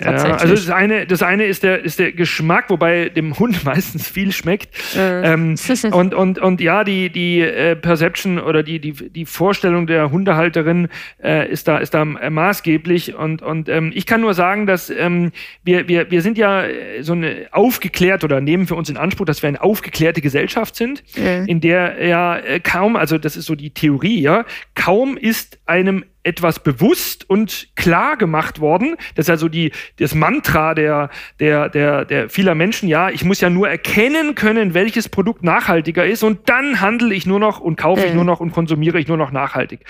[0.00, 4.08] Ja, also das eine, das eine ist der, ist der Geschmack, wobei dem Hund meistens
[4.08, 4.68] viel schmeckt.
[4.96, 5.32] Äh.
[5.32, 5.56] Ähm,
[5.92, 10.88] und, und, und ja, die, die äh, Perception oder die, die, die Vorstellung der Hundehalterin
[11.22, 13.16] äh, ist da, ist da maßgeblich.
[13.16, 15.32] Und, und ähm, ich kann nur sagen, dass ähm,
[15.64, 19.26] wir, wir, wir sind ja äh, so eine aufgeklärt oder nehmen für uns in Anspruch,
[19.26, 23.54] dass wir eine aufgeklärte Gesellschaft sind, in der ja äh, kaum, also das ist so
[23.54, 24.44] die Theorie, ja,
[24.74, 28.96] kaum ist einem etwas bewusst und klar gemacht worden.
[29.14, 31.10] Das ist also die, das Mantra der,
[31.40, 32.88] der, der, der vieler Menschen.
[32.88, 37.26] Ja, ich muss ja nur erkennen können, welches Produkt nachhaltiger ist und dann handle ich
[37.26, 39.80] nur noch und kaufe ich nur noch und konsumiere ich nur noch nachhaltig.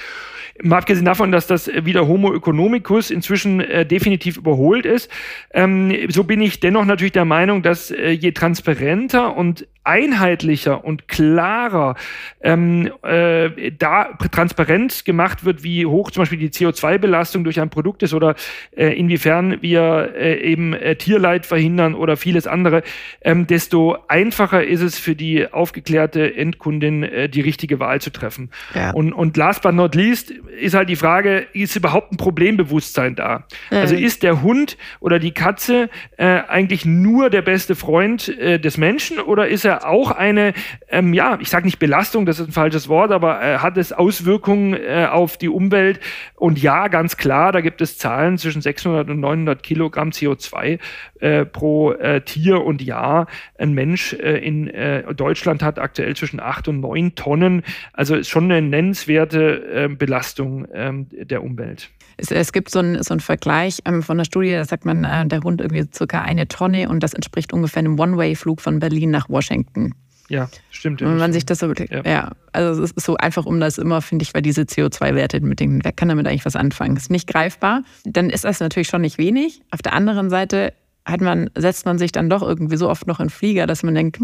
[0.61, 5.09] Mal abgesehen davon, dass das wieder Homo economicus inzwischen äh, definitiv überholt ist,
[5.53, 11.09] ähm, so bin ich dennoch natürlich der Meinung, dass äh, je transparenter und einheitlicher und
[11.09, 11.97] klarer
[12.43, 18.03] ähm, äh, da transparent gemacht wird, wie hoch zum Beispiel die CO2-Belastung durch ein Produkt
[18.03, 18.35] ist oder
[18.77, 22.83] äh, inwiefern wir äh, eben äh, Tierleid verhindern oder vieles andere,
[23.23, 28.51] ähm, desto einfacher ist es für die aufgeklärte Endkundin, äh, die richtige Wahl zu treffen.
[28.75, 28.91] Ja.
[28.91, 33.45] Und, und last but not least ist halt die Frage, ist überhaupt ein Problembewusstsein da?
[33.71, 33.77] Mhm.
[33.79, 39.19] Also ist der Hund oder die Katze äh, eigentlich nur der beste Freund des Menschen
[39.21, 40.55] oder ist er auch eine,
[40.89, 43.93] ähm, ja, ich sage nicht Belastung, das ist ein falsches Wort, aber äh, hat es
[43.93, 46.01] Auswirkungen äh, auf die Umwelt?
[46.35, 50.79] Und ja, ganz klar, da gibt es Zahlen zwischen 600 und 900 Kilogramm CO2
[51.21, 53.27] äh, pro äh, Tier und Jahr.
[53.59, 57.63] Ein Mensch äh, in äh, Deutschland hat aktuell zwischen 8 und 9 Tonnen.
[57.93, 60.93] Also ist schon eine nennenswerte äh, Belastung äh,
[61.25, 61.91] der Umwelt.
[62.19, 65.05] Es, es, gibt so einen, so einen Vergleich ähm, von der Studie, da sagt man,
[65.05, 69.11] äh, der Hund irgendwie circa eine Tonne und das entspricht ungefähr einem One-Way-Flug von Berlin
[69.11, 69.95] nach Washington.
[70.29, 71.01] Ja, stimmt.
[71.01, 72.03] Wenn man sich das so ja.
[72.05, 72.33] ja.
[72.53, 75.83] also es ist so einfach um das immer, finde ich, weil diese CO2-Werte mit denen,
[75.83, 76.97] wer kann damit eigentlich was anfangen?
[76.97, 77.83] Ist nicht greifbar.
[78.05, 79.63] Dann ist das natürlich schon nicht wenig.
[79.71, 80.75] Auf der anderen Seite
[81.07, 83.95] hat man, setzt man sich dann doch irgendwie so oft noch in Flieger, dass man
[83.95, 84.19] denkt,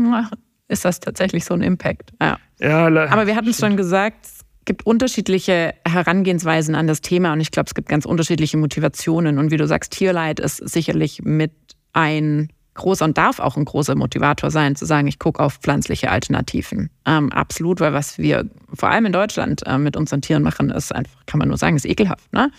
[0.68, 2.12] ist das tatsächlich so ein Impact?
[2.20, 2.38] Ja.
[2.58, 7.40] ja Aber wir hatten es schon gesagt, es gibt unterschiedliche Herangehensweisen an das Thema und
[7.40, 9.38] ich glaube, es gibt ganz unterschiedliche Motivationen.
[9.38, 11.52] Und wie du sagst, Tierleid ist sicherlich mit
[11.92, 16.10] ein großer und darf auch ein großer Motivator sein, zu sagen, ich gucke auf pflanzliche
[16.10, 16.90] Alternativen.
[17.06, 20.94] Ähm, absolut, weil was wir vor allem in Deutschland äh, mit unseren Tieren machen, ist
[20.94, 22.32] einfach, kann man nur sagen, ist ekelhaft.
[22.32, 22.50] Ne?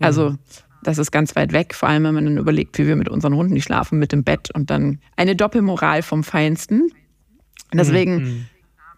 [0.00, 0.38] Also mhm.
[0.82, 3.34] das ist ganz weit weg, vor allem wenn man dann überlegt, wie wir mit unseren
[3.34, 6.90] Hunden, die schlafen mit dem Bett und dann eine Doppelmoral vom Feinsten.
[7.72, 8.46] Deswegen mhm.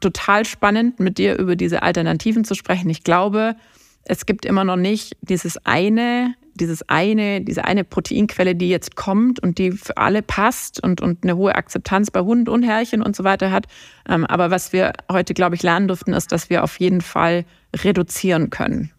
[0.03, 2.91] Total spannend, mit dir über diese Alternativen zu sprechen.
[2.91, 3.57] Ich glaube,
[4.05, 9.41] es gibt immer noch nicht dieses eine dieses eine, diese eine Proteinquelle, die jetzt kommt
[9.41, 13.17] und die für alle passt und, und eine hohe Akzeptanz bei Hund und Herrchen und
[13.17, 13.67] so weiter hat.
[14.09, 17.45] Ähm, aber was wir heute, glaube ich, lernen durften, ist, dass wir auf jeden Fall
[17.75, 18.91] reduzieren können.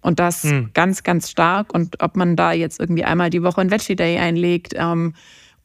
[0.00, 0.70] Und das hm.
[0.74, 1.72] ganz, ganz stark.
[1.72, 5.14] Und ob man da jetzt irgendwie einmal die Woche ein Veggie Day einlegt ähm,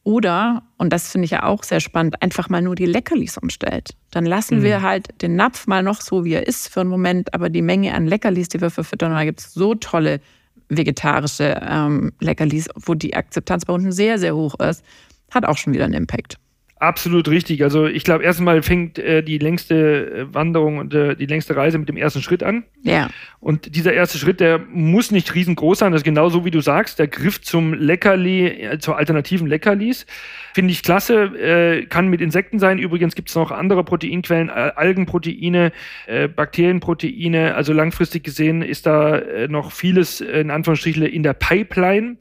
[0.04, 3.96] oder, und das finde ich ja auch sehr spannend, einfach mal nur die Leckerlis umstellt.
[4.10, 4.62] Dann lassen hm.
[4.62, 7.62] wir halt den Napf mal noch so, wie er ist für einen Moment, aber die
[7.62, 10.20] Menge an Leckerlis, die wir verfüttern, da gibt es so tolle
[10.68, 14.84] vegetarische ähm, Leckerlis, wo die Akzeptanz bei Hunden sehr, sehr hoch ist,
[15.30, 16.38] hat auch schon wieder einen Impact.
[16.84, 17.62] Absolut richtig.
[17.62, 21.78] Also ich glaube, erstmal fängt äh, die längste äh, Wanderung und äh, die längste Reise
[21.78, 22.64] mit dem ersten Schritt an.
[22.82, 23.08] Ja.
[23.40, 25.92] Und dieser erste Schritt, der muss nicht riesengroß sein.
[25.92, 30.04] Das ist genauso wie du sagst, der Griff zum Leckerli, äh, zur alternativen Leckerlis.
[30.52, 31.22] Finde ich klasse.
[31.24, 32.78] Äh, kann mit Insekten sein.
[32.78, 35.72] Übrigens gibt es noch andere Proteinquellen, Algenproteine,
[36.06, 37.54] äh, Bakterienproteine.
[37.54, 42.16] Also langfristig gesehen ist da noch vieles in Anführungsstrichen in der Pipeline.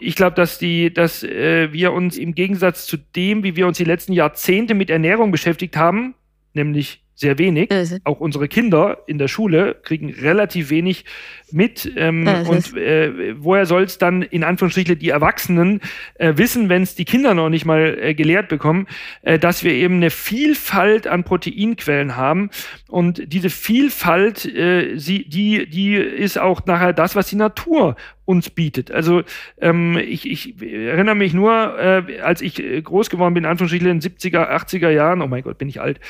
[0.00, 3.84] Ich glaube, dass die, dass wir uns im Gegensatz zu dem, wie wir uns die
[3.84, 6.14] letzten Jahrzehnte mit Ernährung beschäftigt haben,
[6.54, 7.70] nämlich sehr wenig.
[8.04, 11.06] Auch unsere Kinder in der Schule kriegen relativ wenig
[11.50, 11.90] mit.
[11.96, 15.80] Ähm, und äh, woher soll es dann in Anführungsstrichen die Erwachsenen
[16.16, 18.86] äh, wissen, wenn es die Kinder noch nicht mal äh, gelehrt bekommen,
[19.22, 22.50] äh, dass wir eben eine Vielfalt an Proteinquellen haben.
[22.88, 27.96] Und diese Vielfalt, äh, sie, die, die ist auch nachher das, was die Natur
[28.26, 28.90] uns bietet.
[28.90, 29.22] Also
[29.58, 34.00] ähm, ich, ich erinnere mich nur, äh, als ich groß geworden bin, in Anführungsstrichen in
[34.00, 36.00] den 70er, 80er Jahren, oh mein Gott, bin ich alt,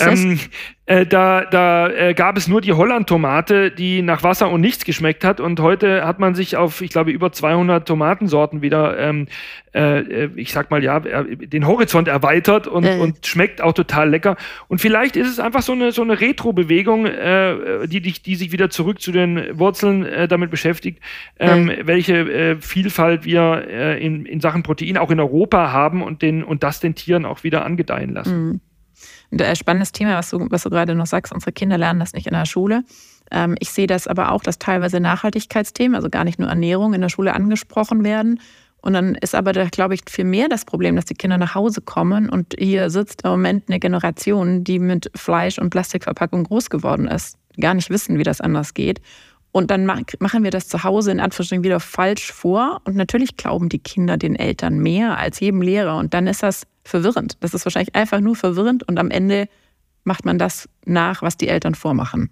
[0.00, 0.38] ähm,
[0.86, 5.24] äh, da da äh, gab es nur die Holland-Tomate, die nach Wasser und nichts geschmeckt
[5.24, 5.40] hat.
[5.40, 9.26] Und heute hat man sich auf, ich glaube, über 200 Tomatensorten wieder ähm,
[9.74, 12.98] äh, äh, ich sag mal ja, den Horizont erweitert und, äh.
[12.98, 14.36] und schmeckt auch total lecker.
[14.68, 18.52] Und vielleicht ist es einfach so eine, so eine Retro-Bewegung, äh, die, die, die sich
[18.52, 21.00] wieder zurück zu den Wurzeln äh, damit beschäftigt,
[21.38, 21.86] ähm, äh.
[21.86, 26.44] welche äh, Vielfalt wir äh, in, in Sachen Protein auch in Europa haben und, den,
[26.44, 28.44] und das den Tieren auch wieder angedeihen lassen.
[28.44, 28.60] Mhm.
[29.32, 32.26] Ein spannendes Thema, was du, was du gerade noch sagst, unsere Kinder lernen das nicht
[32.26, 32.84] in der Schule.
[33.30, 37.00] Ähm, ich sehe das aber auch, dass teilweise Nachhaltigkeitsthemen, also gar nicht nur Ernährung in
[37.00, 38.38] der Schule angesprochen werden
[38.82, 41.54] und dann ist aber da, glaube ich, viel mehr das Problem, dass die Kinder nach
[41.54, 46.68] Hause kommen und hier sitzt im Moment eine Generation, die mit Fleisch und Plastikverpackung groß
[46.68, 49.00] geworden ist, gar nicht wissen, wie das anders geht.
[49.52, 52.80] Und dann machen wir das zu Hause in Anführungsstrichen wieder falsch vor.
[52.84, 55.98] Und natürlich glauben die Kinder den Eltern mehr als jedem Lehrer.
[55.98, 57.36] Und dann ist das verwirrend.
[57.40, 58.82] Das ist wahrscheinlich einfach nur verwirrend.
[58.88, 59.48] Und am Ende
[60.04, 62.30] macht man das nach, was die Eltern vormachen.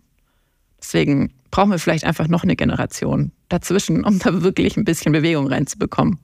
[0.81, 5.47] Deswegen brauchen wir vielleicht einfach noch eine Generation dazwischen, um da wirklich ein bisschen Bewegung
[5.47, 6.19] reinzubekommen.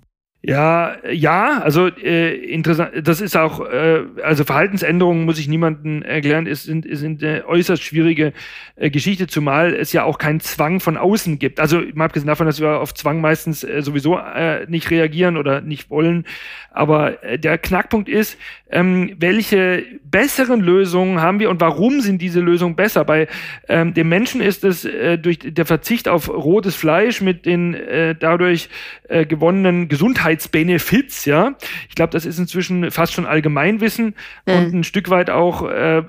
[0.49, 6.47] Ja, ja, also äh, interessant, das ist auch, äh, also Verhaltensänderungen muss ich niemandem erklären,
[6.47, 8.33] es sind, sind eine äußerst schwierige
[8.77, 11.59] äh, Geschichte, zumal es ja auch keinen Zwang von außen gibt.
[11.59, 15.63] Also mal abgesehen davon, dass wir auf Zwang meistens äh, sowieso äh, nicht reagieren oder
[15.63, 16.25] nicht wollen,
[16.71, 18.39] aber äh, der Knackpunkt ist,
[18.71, 23.05] ähm, welche besseren Lösungen haben wir und warum sind diese Lösungen besser?
[23.05, 23.29] Bei
[23.69, 28.15] ähm, dem Menschen ist es äh, durch der Verzicht auf rotes Fleisch mit den äh,
[28.15, 28.69] dadurch
[29.09, 29.89] äh, gewonnenen
[30.37, 31.55] Gesundheitsbenefits, ja.
[31.89, 34.15] Ich glaube, das ist inzwischen fast schon Allgemeinwissen
[34.47, 34.55] mhm.
[34.55, 36.03] und ein Stück weit auch äh,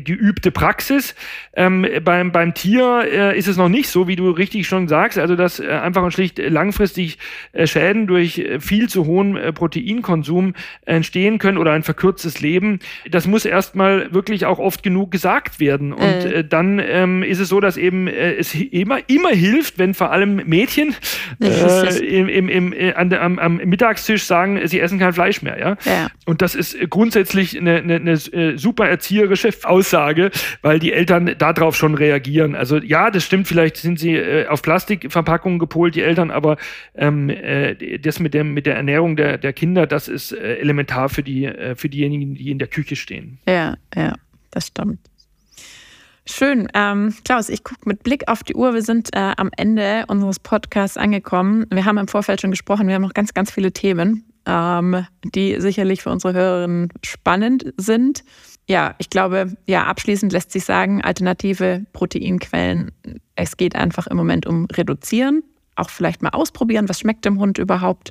[0.00, 1.14] geübte Praxis.
[1.54, 5.18] Ähm, beim, beim Tier äh, ist es noch nicht so, wie du richtig schon sagst,
[5.18, 7.18] also dass äh, einfach und schlicht langfristig
[7.52, 10.54] äh, Schäden durch äh, viel zu hohen äh, Protein Konsum
[10.84, 12.78] entstehen können oder ein verkürztes Leben,
[13.10, 15.92] das muss erstmal wirklich auch oft genug gesagt werden.
[15.92, 16.02] Und.
[16.02, 20.36] Äh, dann ähm, ist es so, dass eben es immer, immer hilft, wenn vor allem
[20.46, 20.94] Mädchen
[21.40, 25.58] äh, im, im, im, an, am, am, Mittagstisch sagen, sie essen kein Fleisch mehr.
[25.58, 25.76] Ja?
[25.84, 26.08] ja.
[26.26, 30.30] Und das ist grundsätzlich eine, eine, eine äh, super erzieherische Aussage,
[30.62, 32.54] weil die Eltern darauf schon reagieren.
[32.54, 36.56] Also ja, das stimmt, vielleicht sind sie auf Plastikverpackungen gepolt, die Eltern, aber
[36.94, 37.30] ähm,
[38.00, 41.44] das mit, dem, mit der Ernährung der, der Kinder, das ist äh, elementar für, die,
[41.44, 43.38] äh, für diejenigen, die in der Küche stehen.
[43.46, 44.14] Ja, ja,
[44.50, 44.98] das stimmt.
[46.26, 46.68] Schön.
[46.74, 48.72] Ähm, Klaus, ich gucke mit Blick auf die Uhr.
[48.72, 51.66] Wir sind äh, am Ende unseres Podcasts angekommen.
[51.70, 54.24] Wir haben im Vorfeld schon gesprochen, wir haben noch ganz, ganz viele Themen.
[54.46, 58.24] ähm, die sicherlich für unsere Hörerinnen spannend sind.
[58.68, 62.92] Ja, ich glaube, ja, abschließend lässt sich sagen, alternative Proteinquellen,
[63.36, 65.42] es geht einfach im Moment um Reduzieren,
[65.76, 68.10] auch vielleicht mal ausprobieren, was schmeckt dem Hund überhaupt.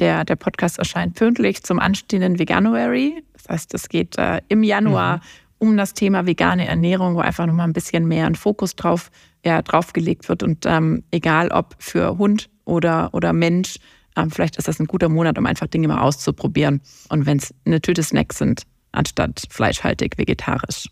[0.00, 3.22] Der, der Podcast erscheint pünktlich zum anstehenden Veganuary.
[3.34, 5.22] Das heißt, es geht äh, im Januar mhm.
[5.64, 9.10] Um das Thema vegane Ernährung, wo einfach nochmal ein bisschen mehr ein Fokus drauf,
[9.44, 10.42] ja, draufgelegt wird.
[10.42, 13.76] Und ähm, egal ob für Hund oder, oder Mensch,
[14.14, 16.82] ähm, vielleicht ist das ein guter Monat, um einfach Dinge mal auszuprobieren.
[17.08, 20.88] Und wenn es eine Tüte Snacks sind, anstatt fleischhaltig vegetarisch.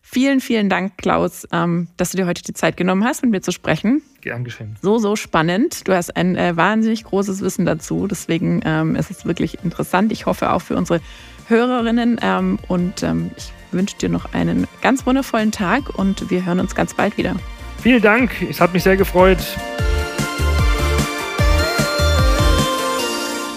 [0.00, 3.42] Vielen, vielen Dank, Klaus, ähm, dass du dir heute die Zeit genommen hast, mit mir
[3.42, 4.00] zu sprechen.
[4.22, 4.76] Gern geschehen.
[4.80, 5.86] So, so spannend.
[5.86, 8.06] Du hast ein äh, wahnsinnig großes Wissen dazu.
[8.06, 10.10] Deswegen ähm, ist es wirklich interessant.
[10.12, 11.02] Ich hoffe auch für unsere
[11.48, 12.18] Hörerinnen.
[12.22, 16.74] Ähm, und ähm, ich wünsche dir noch einen ganz wundervollen Tag und wir hören uns
[16.74, 17.36] ganz bald wieder.
[17.82, 18.30] Vielen Dank.
[18.48, 19.38] Es hat mich sehr gefreut.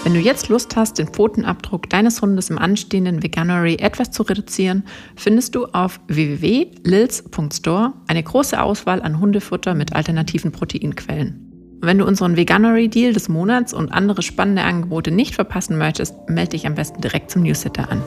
[0.04, 4.84] Wenn du jetzt Lust hast, den Pfotenabdruck deines Hundes im anstehenden Veganuary etwas zu reduzieren,
[5.16, 11.52] findest du auf www.lils.store eine große Auswahl an Hundefutter mit alternativen Proteinquellen.
[11.82, 16.52] Wenn du unseren Veganuary Deal des Monats und andere spannende Angebote nicht verpassen möchtest, melde
[16.52, 18.04] dich am besten direkt zum Newsletter an.